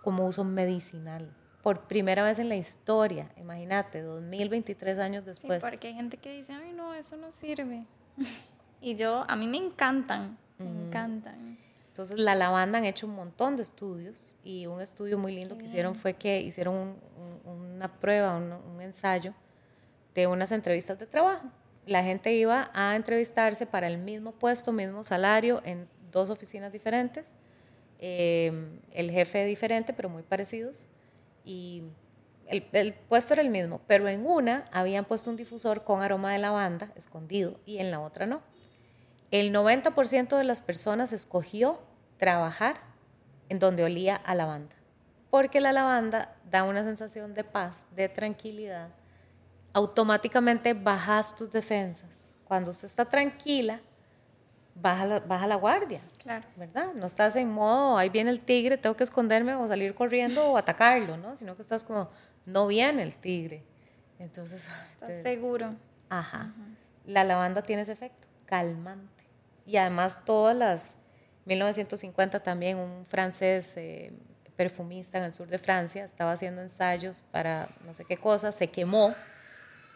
[0.02, 1.32] como uso medicinal.
[1.62, 5.62] Por primera vez en la historia, imagínate, 2023 años después.
[5.62, 7.84] Sí, porque hay gente que dice, ay no, eso no sirve.
[8.80, 11.56] y yo, a mí me encantan, me encantan.
[11.86, 15.66] Entonces, la lavanda han hecho un montón de estudios y un estudio muy lindo que
[15.66, 16.96] hicieron fue que hicieron
[17.44, 19.34] una prueba, un ensayo
[20.16, 21.48] de unas entrevistas de trabajo
[21.88, 27.34] la gente iba a entrevistarse para el mismo puesto, mismo salario en dos oficinas diferentes,
[27.98, 28.52] eh,
[28.92, 30.86] el jefe diferente, pero muy parecidos,
[31.44, 31.82] y
[32.46, 36.38] el, puesto era el mismo, pero en una habían puesto un difusor con aroma de
[36.38, 38.42] lavanda escondido y en la otra no.
[39.30, 41.80] El 90% de las personas escogió
[42.16, 42.76] trabajar
[43.48, 44.76] en donde olía a lavanda,
[45.30, 48.90] porque la lavanda da una sensación de paz, de tranquilidad,
[49.78, 52.30] automáticamente bajas tus defensas.
[52.44, 53.80] Cuando usted está tranquila,
[54.74, 56.02] baja la, baja la guardia.
[56.18, 56.46] Claro.
[56.56, 56.94] ¿Verdad?
[56.94, 60.56] No estás en modo, ahí viene el tigre, tengo que esconderme o salir corriendo o
[60.56, 61.36] atacarlo, ¿no?
[61.36, 62.08] Sino que estás como,
[62.44, 63.64] no viene el tigre.
[64.18, 64.68] Entonces.
[64.92, 65.74] Estás seguro.
[66.08, 66.52] Ajá.
[67.06, 69.24] La lavanda tiene ese efecto, calmante.
[69.64, 70.96] Y además, todas las.
[71.44, 73.74] 1950 también, un francés.
[73.76, 74.12] Eh,
[74.58, 78.66] perfumista en el sur de Francia, estaba haciendo ensayos para no sé qué cosa, se
[78.66, 79.14] quemó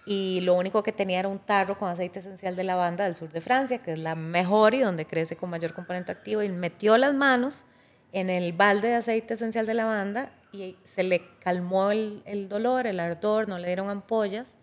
[0.05, 3.30] y lo único que tenía era un tarro con aceite esencial de lavanda del sur
[3.30, 6.98] de Francia, que es la mejor y donde crece con mayor componente activo, y metió
[6.98, 7.64] las manos
[8.12, 12.86] en el balde de aceite esencial de lavanda y se le calmó el, el dolor,
[12.86, 14.57] el ardor, no le dieron ampollas,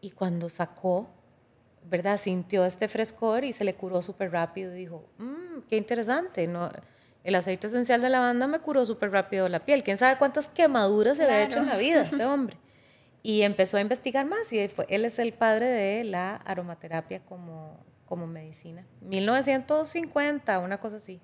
[0.00, 1.08] y cuando sacó,
[1.84, 2.16] ¿verdad?
[2.18, 6.70] Sintió este frescor y se le curó súper rápido y dijo, mmm, qué interesante, ¿no?
[7.24, 9.84] El aceite esencial de lavanda me curó súper rápido la piel.
[9.84, 12.56] ¿Quién sabe cuántas quemaduras se había hecho en la vida ese hombre?
[13.22, 18.26] Y empezó a investigar más y él es el padre de la aromaterapia como, como
[18.26, 18.84] medicina.
[19.00, 21.20] 1950, una cosa así.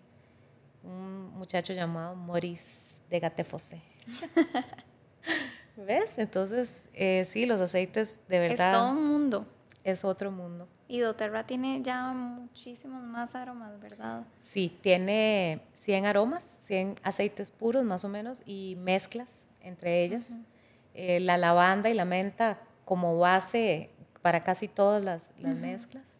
[0.84, 3.82] Un muchacho llamado Maurice de Gattefossé.
[5.76, 6.18] ¿Ves?
[6.18, 8.72] Entonces, eh, sí, los aceites de verdad.
[8.72, 9.46] Es todo un mundo.
[9.84, 10.68] Es otro mundo.
[10.88, 14.24] Y doTERRA tiene ya muchísimos más aromas, ¿verdad?
[14.42, 20.26] Sí, tiene 100 aromas, 100 aceites puros más o menos y mezclas entre ellas.
[21.00, 23.90] Eh, la lavanda y la menta como base
[24.20, 26.18] para casi todas las, mezclas.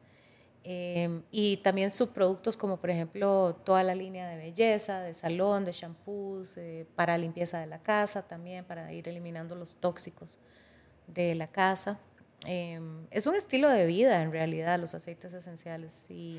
[0.63, 5.73] Em, y también subproductos como por ejemplo toda la línea de belleza, de salón, de
[5.73, 10.39] shampoos, eh, para limpieza de la casa también, para ir eliminando los tóxicos
[11.09, 11.99] de la casa.
[12.47, 16.39] Em, es un estilo de vida en realidad los aceites esenciales y,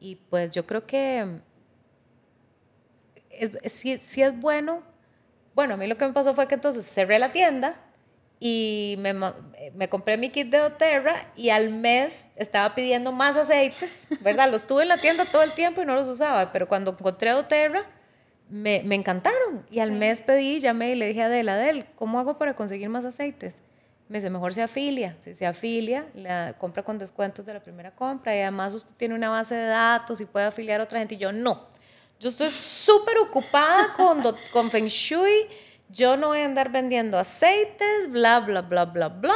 [0.00, 1.40] y pues yo creo que
[3.66, 4.89] si, si es bueno
[5.54, 7.76] bueno, a mí lo que me pasó fue que entonces cerré la tienda
[8.38, 9.12] y me,
[9.74, 14.50] me, compré mi kit de doTERRA y al mes estaba pidiendo más aceites, ¿verdad?
[14.50, 17.30] Los tuve en la tienda todo el tiempo y no los usaba, pero cuando encontré
[17.30, 17.84] doTERRA
[18.48, 22.18] me, me encantaron y al mes pedí, llamé y le dije a Adela, Adel, ¿cómo
[22.18, 23.58] hago para conseguir más aceites?
[24.10, 25.16] Me dice, mejor se afilia.
[25.22, 29.14] Si se afilia, la compra con descuentos de la primera compra y además usted tiene
[29.14, 31.14] una base de datos y puede afiliar a otra gente.
[31.14, 31.68] Y yo, no,
[32.20, 35.46] yo estoy súper ocupada con, con Feng Shui.
[35.88, 39.34] Yo no voy a andar vendiendo aceites, bla, bla, bla, bla, bla.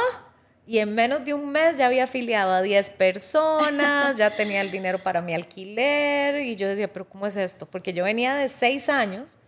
[0.67, 4.69] Y en menos de un mes ya había afiliado a 10 personas, ya tenía el
[4.69, 6.37] dinero para mi alquiler.
[6.37, 7.65] Y yo decía, pero ¿cómo es esto?
[7.65, 9.39] Porque yo venía de 6 años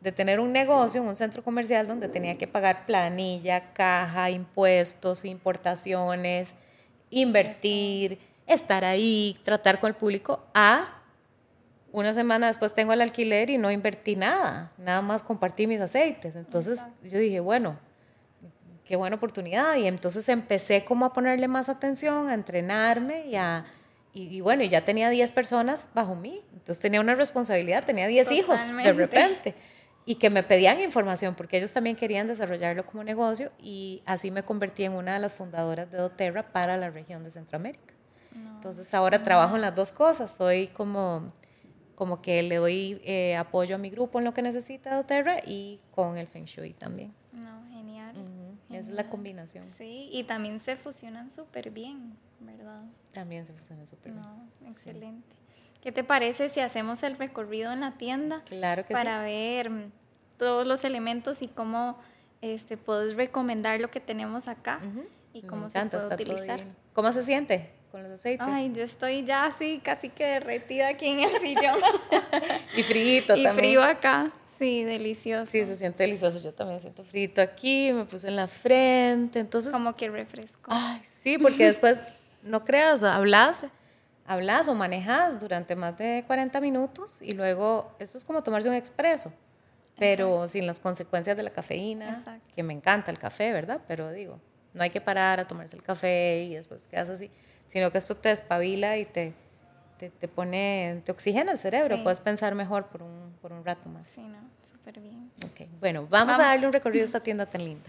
[0.00, 5.24] de tener un negocio en un centro comercial donde tenía que pagar planilla, caja, impuestos,
[5.24, 6.54] importaciones,
[7.10, 8.18] invertir,
[8.48, 10.99] estar ahí, tratar con el público, a
[11.92, 16.36] una semana después tengo el alquiler y no invertí nada, nada más compartí mis aceites.
[16.36, 17.76] Entonces yo dije, bueno,
[18.84, 19.76] qué buena oportunidad.
[19.76, 23.64] Y entonces empecé como a ponerle más atención, a entrenarme y a...
[24.12, 26.42] Y, bueno, y ya tenía 10 personas bajo mí.
[26.52, 29.54] Entonces tenía una responsabilidad, tenía 10 hijos de repente.
[30.04, 34.42] Y que me pedían información porque ellos también querían desarrollarlo como negocio y así me
[34.42, 37.94] convertí en una de las fundadoras de doTERRA para la región de Centroamérica.
[38.34, 40.34] Entonces ahora trabajo en las dos cosas.
[40.36, 41.32] Soy como
[42.00, 45.80] como que le doy eh, apoyo a mi grupo en lo que necesita doTERRA y
[45.90, 47.12] con el Feng Shui también.
[47.30, 48.14] No, genial.
[48.70, 49.66] es la combinación.
[49.76, 52.84] Sí, y también se fusionan súper bien, ¿verdad?
[53.12, 54.24] También se fusionan súper bien.
[54.66, 55.36] Excelente.
[55.82, 58.44] ¿Qué te parece si hacemos el recorrido en la tienda?
[58.46, 59.70] Claro que para ver
[60.38, 61.98] todos los elementos y cómo
[62.40, 64.80] este, puedes recomendar lo que tenemos acá
[65.34, 66.64] y cómo se puede utilizar.
[66.94, 68.46] ¿Cómo se siente con los aceites?
[68.48, 71.78] Ay, yo estoy ya así casi que derretida aquí en el sillón.
[72.76, 73.52] y frío también.
[73.52, 74.32] Y frío acá.
[74.60, 75.50] Sí, delicioso.
[75.50, 76.38] Sí, se siente delicioso.
[76.38, 79.72] Yo también siento frito aquí, me puse en la frente, entonces...
[79.72, 80.70] Como que refresco.
[80.70, 82.02] Ay, sí, porque después,
[82.42, 83.66] no creas, hablas,
[84.26, 88.74] hablas o manejas durante más de 40 minutos y luego, esto es como tomarse un
[88.74, 89.32] expreso,
[89.98, 92.22] pero sin las consecuencias de la cafeína,
[92.54, 93.80] que me encanta el café, ¿verdad?
[93.88, 94.38] Pero digo,
[94.74, 97.30] no hay que parar a tomarse el café y después quedas así,
[97.70, 99.32] sino que esto te espabila y te
[100.08, 104.08] te, pone, te oxigena el cerebro, puedes pensar mejor por un, por un rato más.
[104.08, 105.30] Sí, no, súper bien.
[105.52, 105.68] Okay.
[105.78, 107.84] Bueno, vamos, a darle un recorrido a esta tienda tan linda.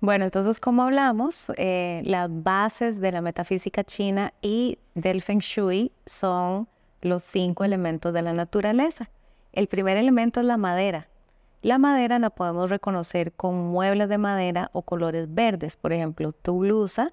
[0.00, 5.90] Bueno, entonces, como hablamos, eh, las bases de la metafísica china y del Feng Shui
[6.04, 6.68] son
[7.02, 9.10] los cinco elementos de la naturaleza.
[9.52, 11.08] El primer elemento es la madera.
[11.62, 16.58] La madera la podemos reconocer con muebles de madera o colores verdes, por ejemplo, tu
[16.58, 17.10] blusa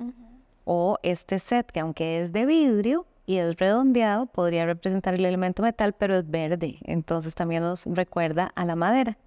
[0.65, 5.63] o este set que aunque es de vidrio, y es redondeado, podría representar el elemento
[5.63, 9.17] metal, pero es verde, entonces también nos recuerda a la madera.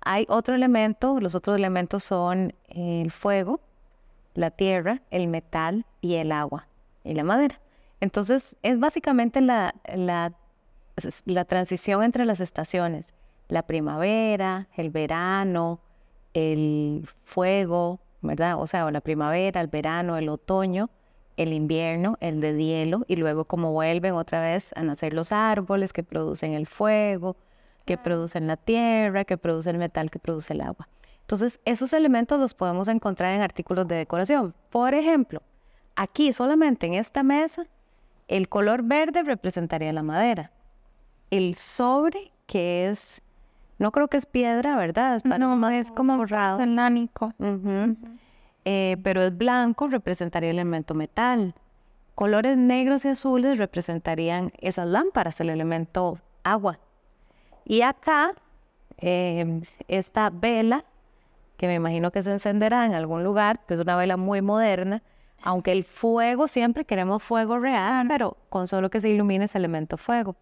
[0.00, 3.60] Hay otro elemento, los otros elementos son el fuego,
[4.34, 6.68] la tierra, el metal y el agua
[7.04, 7.60] y la madera.
[8.00, 10.32] Entonces es básicamente la, la,
[11.26, 13.12] la transición entre las estaciones,
[13.48, 15.80] la primavera, el verano,
[16.32, 18.60] el fuego, ¿verdad?
[18.60, 20.90] O sea, la primavera, el verano, el otoño
[21.38, 25.92] el invierno, el de hielo, y luego como vuelven otra vez a nacer los árboles
[25.92, 27.36] que producen el fuego,
[27.86, 30.88] que producen la tierra, que producen el metal, que produce el agua.
[31.20, 34.52] Entonces, esos elementos los podemos encontrar en artículos de decoración.
[34.68, 35.40] Por ejemplo,
[35.94, 37.66] aquí solamente en esta mesa,
[38.26, 40.50] el color verde representaría la madera.
[41.30, 43.22] El sobre, que es,
[43.78, 45.22] no creo que es piedra, ¿verdad?
[45.24, 46.58] No, es como borrado.
[46.58, 47.32] celánico.
[48.64, 51.54] Eh, pero es blanco representaría el elemento metal.
[52.14, 56.78] Colores negros y azules representarían esas lámparas, el elemento agua.
[57.64, 58.34] Y acá,
[58.96, 60.84] em, esta vela,
[61.56, 65.02] que me imagino que se encenderá en algún lugar, que es una vela muy moderna,
[65.42, 69.96] aunque el fuego, siempre queremos fuego real, pero con solo que se ilumine ese elemento
[69.96, 70.34] fuego.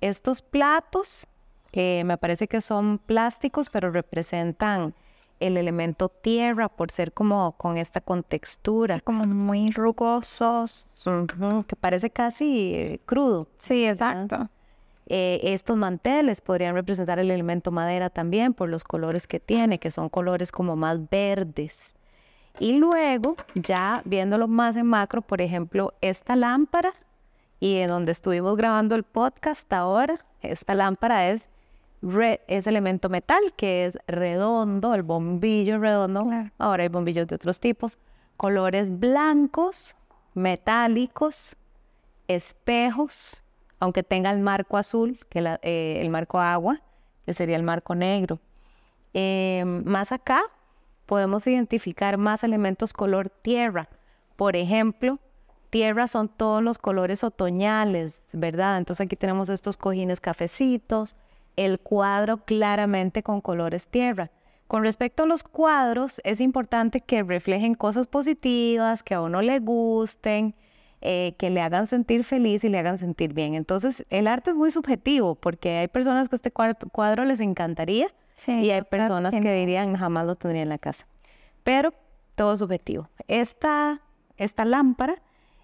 [0.00, 1.26] Estos platos,
[1.72, 4.94] eh, me parece que son plásticos, pero representan
[5.40, 9.00] el elemento tierra por ser como con esta contextura.
[9.00, 11.04] como muy rugosos.
[11.66, 13.48] que parece casi crudo.
[13.58, 14.48] Sí, exacto.
[15.10, 19.90] Eh, estos manteles podrían representar el elemento madera también por los colores que tiene, que
[19.90, 21.96] son colores como más verdes.
[22.60, 26.92] Y luego, ya viéndolo más en macro, por ejemplo, esta lámpara
[27.60, 31.48] y en donde estuvimos grabando el podcast ahora, esta lámpara es
[32.02, 36.28] es elemento metal, que es redondo, el bombillo redondo.
[36.58, 37.98] Ahora hay bombillos de otros tipos.
[38.36, 39.96] Colores blancos,
[40.34, 41.56] metálicos,
[42.28, 43.42] espejos,
[43.80, 46.80] aunque tenga el marco azul, que eh, el marco agua,
[47.26, 48.38] que sería el marco negro.
[49.12, 50.42] Em, más acá
[51.06, 53.88] podemos identificar más elementos color tierra.
[54.36, 55.18] Por ejemplo,
[55.70, 58.78] tierra son todos los colores otoñales, ¿verdad?
[58.78, 61.16] Entonces aquí tenemos estos cojines cafecitos,
[61.58, 64.30] el cuadro claramente con colores tierra.
[64.68, 69.58] Con respecto a los cuadros, es importante que reflejen cosas positivas, que a uno le
[69.58, 70.54] gusten,
[71.00, 73.56] eh, que le hagan sentir feliz y le hagan sentir bien.
[73.56, 78.06] Entonces, el arte es muy subjetivo porque hay personas que este cuadro, les encantaría
[78.46, 81.08] y hay personas que dirían jamás lo tendría en la casa.
[81.64, 81.92] Pero
[82.36, 83.08] todo es subjetivo.
[83.26, 84.00] Esta,
[84.36, 85.20] esta lámpara,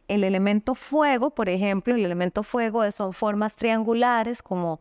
[0.09, 4.81] el elemento fuego, por ejemplo, el elemento fuego son formas triangulares como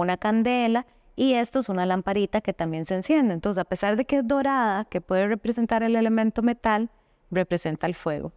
[0.00, 3.34] una candela y esto es una lamparita que también se enciende.
[3.34, 6.90] Entonces, a pesar de que es dorada, que puede representar el elemento metal,
[7.30, 8.32] representa el fuego.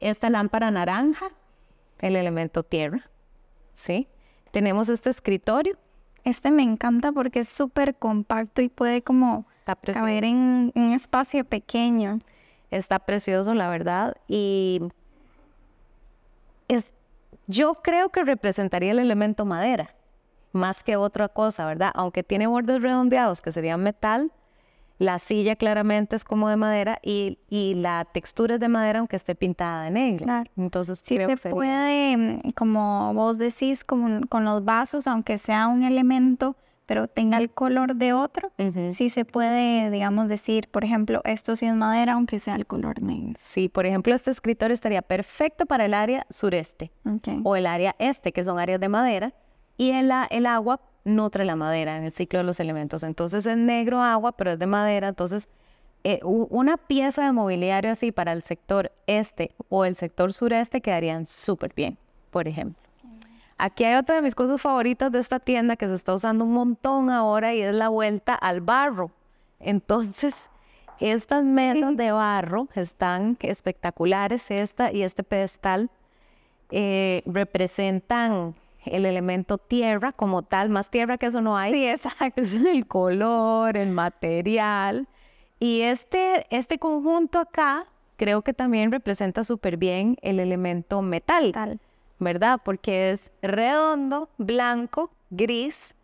[0.00, 1.26] Esta lámpara naranja,
[1.98, 3.10] el elemento tierra,
[3.74, 4.08] ¿sí?
[4.52, 5.76] Tenemos este escritorio.
[6.24, 12.20] Este me encanta porque es súper compacto y puede como caber en un espacio pequeño.
[12.70, 14.16] Está precioso, la verdad.
[14.28, 14.80] Y
[16.68, 16.92] es,
[17.46, 19.96] yo creo que representaría el elemento madera
[20.56, 21.92] más que otra cosa, ¿verdad?
[21.94, 24.32] Aunque tiene bordes redondeados que serían metal,
[24.98, 27.38] la silla claramente es como de madera y,
[27.76, 30.24] la textura es de madera aunque esté pintada de negro.
[30.24, 30.50] Claro.
[30.56, 36.56] Entonces sí se puede, como vos decís, como con los vasos, aunque sea un elemento
[36.86, 38.52] pero tenga el color de otro,
[38.92, 43.02] sí se puede, digamos, decir, por ejemplo, esto sí es madera, aunque sea el color
[43.02, 43.34] negro.
[43.42, 46.92] Sí, por ejemplo, este escritorio estaría perfecto para el área sureste
[47.42, 49.34] o el área este, que son áreas de madera,
[49.76, 53.02] y el, el agua nutre la madera en el ciclo de los elementos.
[53.02, 55.48] Entonces es negro agua, pero es de madera, entonces
[56.04, 61.26] eh, una pieza de mobiliario así para el sector este o el sector sureste quedarían
[61.26, 61.98] súper bien,
[62.30, 62.80] por ejemplo.
[63.58, 66.52] Aquí hay otra de mis cosas favoritas de esta tienda que se está usando un
[66.52, 69.10] montón ahora y es la vuelta al barro.
[69.58, 70.50] Entonces,
[71.00, 75.90] estas mesas de barro están espectaculares, esta y este pedestal
[76.70, 78.54] eh, representan
[78.86, 81.72] el elemento tierra como tal, más tierra que eso no hay.
[81.72, 82.42] Sí, exacto.
[82.42, 85.08] Es el color, el material.
[85.58, 87.86] Y este, este conjunto acá
[88.16, 91.46] creo que también representa súper bien el elemento metal.
[91.46, 91.80] metal.
[92.18, 92.60] ¿verdad?
[92.64, 95.94] Porque es redondo, blanco, gris.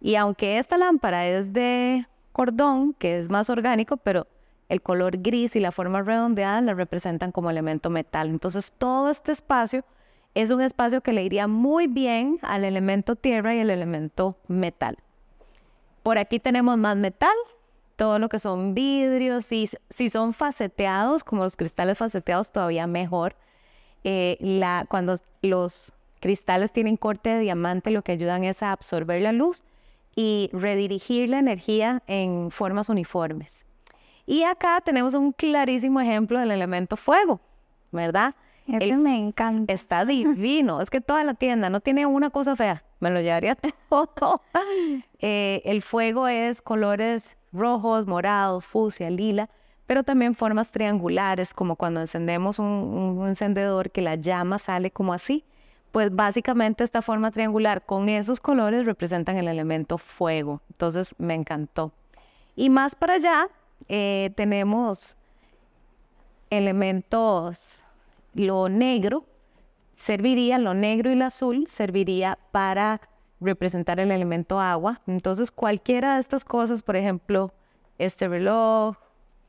[0.00, 4.26] Y aunque esta lámpara es de cordón, que es más orgánico, pero
[4.68, 8.28] el color gris y la forma redondeada la representan como elemento metal.
[8.28, 9.84] Entonces todo este espacio
[10.34, 14.98] es un espacio que le iría muy bien al elemento tierra y el elemento metal.
[16.02, 17.34] Por aquí tenemos más metal,
[17.96, 23.36] todo lo que son vidrios, y si son faceteados, como los cristales faceteados, todavía mejor
[24.04, 24.38] eh,
[24.88, 29.64] cuando los cristales tienen corte de diamante, lo que ayudan es a absorber la luz
[30.16, 33.66] y redirigir la energía en formas uniformes.
[34.26, 37.40] Y acá tenemos un clarísimo ejemplo del elemento fuego,
[37.90, 38.34] ¿verdad?
[38.66, 39.72] Este me encanta.
[39.72, 40.80] Está divino.
[40.80, 42.84] es que toda la tienda no tiene una cosa fea.
[43.00, 43.54] Me lo llevaría
[43.88, 44.42] todo.
[45.18, 49.48] Eh, el fuego es colores rojos, morados, fucsia, lila
[49.90, 55.44] pero también formas triangulares, como cuando encendemos un, encendedor que la llama sale como así.
[55.90, 60.62] Pues básicamente esta forma triangular con esos colores representan el elemento fuego.
[60.70, 61.90] Entonces me encantó.
[62.54, 63.48] Y más para allá
[63.88, 65.16] eh, tenemos
[66.50, 67.84] elementos,
[68.34, 69.24] lo negro
[69.96, 73.00] serviría, lo negro y el azul serviría para
[73.40, 75.00] representar el elemento agua.
[75.06, 77.52] Entonces cualquiera de estas cosas, por ejemplo,
[77.98, 78.96] este reloj,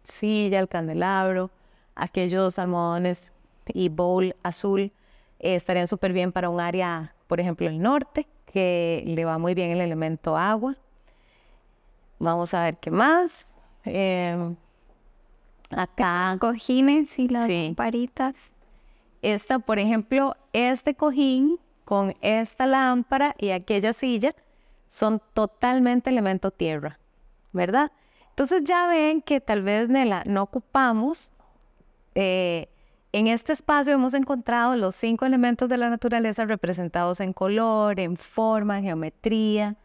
[0.03, 1.51] silla, el candelabro,
[1.95, 3.31] aquellos almohadones
[3.67, 4.91] y bowl azul
[5.39, 9.53] eh, estarían súper bien para un área, por ejemplo, el norte, que le va muy
[9.53, 10.75] bien el elemento agua.
[12.19, 13.45] Vamos a ver qué más.
[13.85, 14.55] Em,
[15.69, 16.35] acá.
[16.39, 18.51] Cojines y las paritas.
[19.21, 24.33] Esta, por ejemplo, este cojín con esta lámpara y aquella silla
[24.87, 26.99] son totalmente elemento tierra,
[27.51, 27.91] ¿verdad?
[28.29, 31.31] Entonces ya ven que tal vez, Nela, no ocupamos,
[32.15, 32.69] eh,
[33.13, 38.15] en este espacio hemos encontrado los cinco elementos de la naturaleza representados en color, en
[38.15, 39.75] forma, en geometría,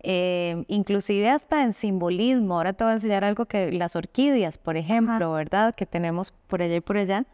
[0.00, 2.56] eh, inclusive hasta en simbolismo.
[2.56, 5.74] Ahora te voy a enseñar algo que las orquídeas, por ejemplo, ¿verdad?
[5.74, 7.24] Que tenemos por allá y por allá.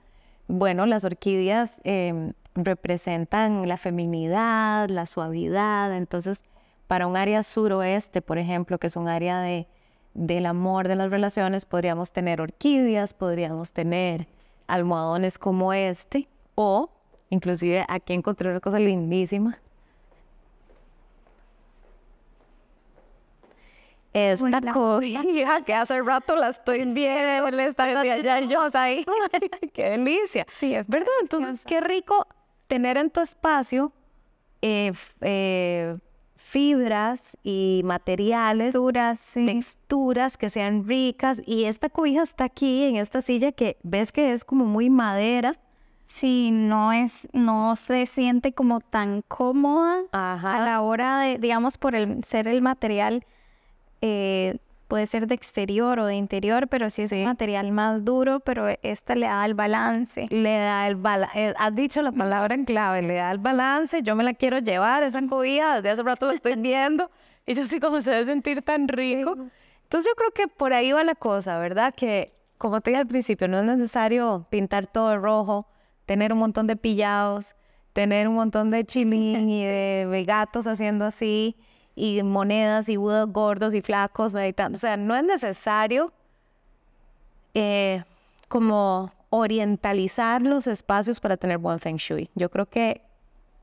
[0.47, 5.97] Bueno, las orquídeas em, representan la feminidad, la suavidad.
[5.97, 6.45] Entonces,
[6.87, 9.67] para un área suroeste, por ejemplo, que es un área de
[10.15, 14.29] del amor de las relaciones, podríamos tener orquídeas, podríamos tener
[14.69, 16.89] almohadones como este, o
[17.31, 19.59] inclusive aquí encontré una cosa lindísima.
[24.15, 29.05] Esta cobija que hace rato la estoy viendo, le está allá yo ahí.
[29.75, 30.47] ¡Qué delicia!
[30.53, 31.09] Sí, es verdad.
[31.21, 32.25] Entonces, qué rico
[32.69, 33.93] tener en tu espacio
[34.63, 35.97] eh, eh,
[36.37, 38.77] fibras y materiales,
[39.35, 41.43] texturas, que sean ricas.
[41.45, 45.59] Y esta cobija está aquí en esta silla que ves que es como muy madera.
[46.07, 51.97] Sí, no es, no se siente como tan cómoda a la hora de, digamos, por
[51.97, 53.27] el ser el material
[54.07, 58.41] eh, puede ser de exterior o de interior, pero sí es un material más duro,
[58.41, 60.27] pero esta le da el balance.
[60.29, 64.03] Le da el balance, eh, has dicho la palabra en clave, le da el balance,
[64.03, 67.11] yo me la quiero llevar, esa cobija, desde hace rato la estoy viendo
[67.47, 69.37] y yo sí como se debe sentir tan rico.
[69.85, 71.95] Entonces yo creo que por ahí va la cosa, ¿verdad?
[71.95, 75.67] Que como te dije al principio, no es necesario pintar todo de rojo,
[76.05, 77.57] tener un montón de pillados,
[77.95, 81.57] tener un montón de chilín y de gatos haciendo así
[81.95, 84.77] y monedas y budos gordos y flacos meditando.
[84.77, 86.13] O sea, no es necesario
[87.55, 88.03] eh,
[88.49, 92.31] como orientalizar los espacios para tener buen feng shui.
[92.35, 93.01] Yo creo que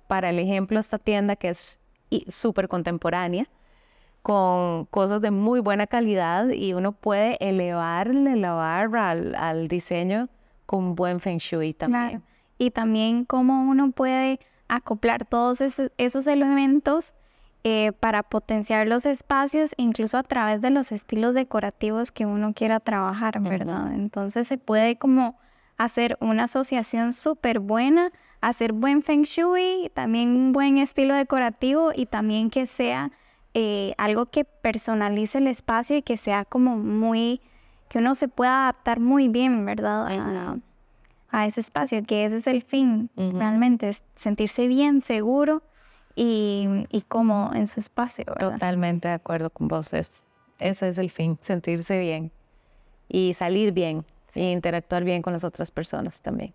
[0.08, 1.80] para el ejemplo esta tienda que es
[2.28, 3.48] súper contemporánea,
[4.22, 10.30] con cosas de muy buena calidad y uno puede elevarle la barra al, diseño
[10.66, 12.22] con buen feng shui también.
[12.58, 17.16] Y también cómo uno puede acoplar todos esos elementos
[17.64, 22.80] eh, para potenciar los espacios, incluso a través de los estilos decorativos que uno quiera
[22.80, 23.94] trabajar, ¿verdad?
[23.94, 25.38] Entonces se puede como
[25.78, 28.12] hacer una asociación súper buena,
[28.42, 33.12] hacer buen feng shui, también un buen estilo decorativo y también que sea
[33.54, 37.42] eh, algo que personalice el espacio y que sea como muy,
[37.90, 40.60] que uno se pueda adaptar muy bien, ¿verdad?
[41.30, 45.62] A, ese espacio, que ese es el fin, realmente, es sentirse bien, seguro
[46.16, 48.26] y, y cómodo en su espacio.
[48.40, 50.26] Totalmente de acuerdo con vos, ese
[50.60, 52.32] es el fin, sentirse bien
[53.08, 56.54] y salir bien y interactuar bien con las otras personas también.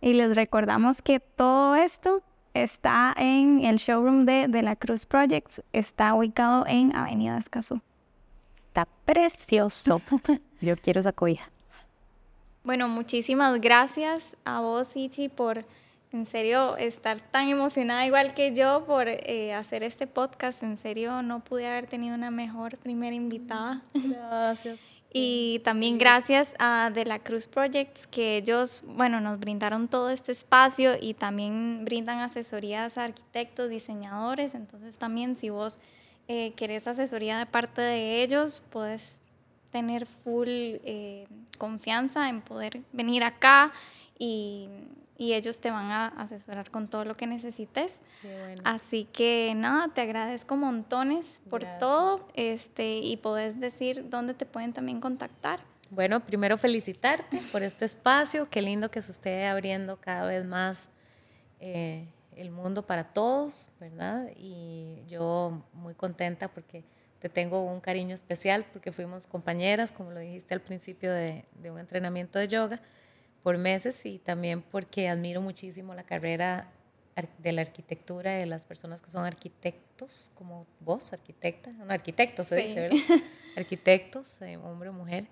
[0.00, 5.58] Y les recordamos que todo esto está en el showroom de, de la Cruz Project,
[5.72, 7.80] está ubicado en Avenida Escazú.
[8.68, 10.00] Está precioso.
[10.60, 11.50] Yo quiero esa cobija.
[12.64, 15.64] Bueno, muchísimas gracias a vos, Ichi, por
[16.14, 20.62] en serio estar tan emocionada igual que yo por eh, hacer este podcast.
[20.62, 23.82] En serio, no pude haber tenido una mejor primera invitada.
[23.92, 24.80] Gracias.
[25.12, 30.32] y también gracias a De la Cruz Projects, que ellos, bueno, nos brindaron todo este
[30.32, 34.54] espacio y también brindan asesorías a arquitectos, diseñadores.
[34.54, 35.80] Entonces también si vos
[36.28, 39.20] eh, querés asesoría de parte de ellos, puedes
[39.70, 41.26] tener full eh,
[41.58, 43.72] confianza en poder venir acá
[44.18, 44.68] y
[45.16, 47.92] y ellos te van a asesorar con todo lo que necesites.
[48.64, 54.72] Así que nada, te agradezco montones por todo este, y puedes decir dónde te pueden
[54.72, 55.60] también contactar.
[55.90, 60.88] Bueno, primero felicitarte por este espacio, qué lindo que se esté abriendo cada vez más
[61.60, 64.30] eh, el mundo para todos, ¿verdad?
[64.36, 66.82] Y yo muy contenta porque
[67.20, 71.70] te tengo un cariño especial porque fuimos compañeras, como lo dijiste al principio de, de
[71.70, 72.80] un entrenamiento de yoga
[73.44, 76.72] por meses y también porque admiro muchísimo la carrera
[77.38, 82.56] de la arquitectura de las personas que son arquitectos, como vos, arquitecta, no, arquitectos se
[82.56, 82.96] dice, ¿verdad?
[83.56, 85.26] arquitectos, eh, hombre o mujer,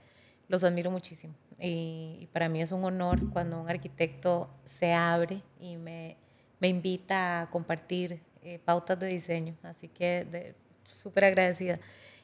[0.47, 1.35] los admiro muchísimo.
[1.59, 6.19] Y, para mí es un honor cuando un arquitecto se abre y me,
[6.61, 9.57] me invita a compartir eh, pautas de diseño.
[9.63, 11.81] Así que súper agradecida.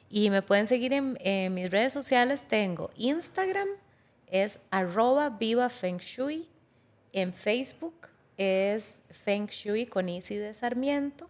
[0.07, 3.67] Y me pueden seguir en, en mis redes sociales, tengo Instagram,
[4.31, 6.49] es arroba viva feng shui.
[7.13, 11.29] En Facebook es feng shui con Isi de Sarmiento.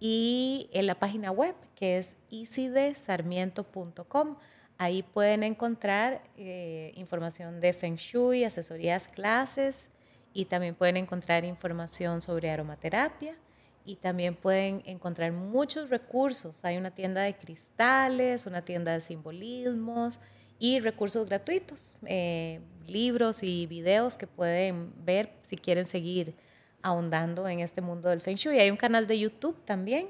[0.00, 4.36] Y en la página web que es isidesarmiento.com.
[4.78, 9.90] Ahí pueden encontrar eh, información de Feng Shui, asesorías, clases
[10.32, 13.36] y también pueden encontrar información sobre aromaterapia
[13.84, 16.64] y también pueden encontrar muchos recursos.
[16.64, 20.20] Hay una tienda de cristales, una tienda de simbolismos,
[20.58, 26.34] y recursos gratuitos, eh, libros y videos que pueden ver si quieren seguir
[26.82, 28.58] ahondando en este mundo del Feng Shui.
[28.58, 30.08] Hay un canal de YouTube también,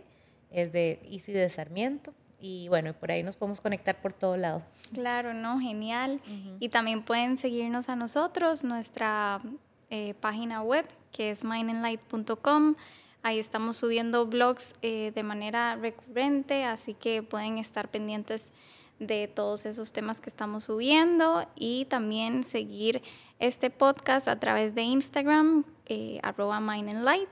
[0.51, 2.13] es de Easy de Sarmiento.
[2.41, 4.63] Y bueno, por ahí nos podemos conectar por todo lado.
[4.93, 5.59] Claro, ¿no?
[5.61, 6.21] Genial.
[6.61, 9.41] Y también pueden seguirnos a nosotros, nuestra
[9.89, 12.75] eh, página web, que es mindandlight.com.
[13.23, 18.53] Ahí estamos subiendo blogs eh, de manera recurrente, así que pueden estar pendientes
[18.99, 23.03] de todos esos temas que estamos subiendo y también seguir
[23.39, 27.29] este podcast a través de Instagram, eh, arroba Mind and Light,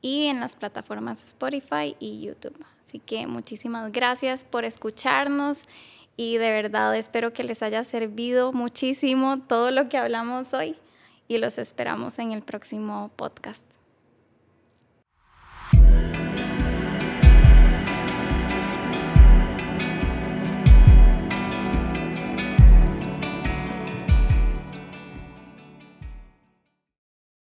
[0.00, 2.64] y en las plataformas Spotify y YouTube.
[2.84, 5.66] Así que muchísimas gracias por escucharnos
[6.16, 10.76] y de verdad espero que les haya servido muchísimo todo lo que hablamos hoy
[11.28, 13.75] y los esperamos en el próximo podcast.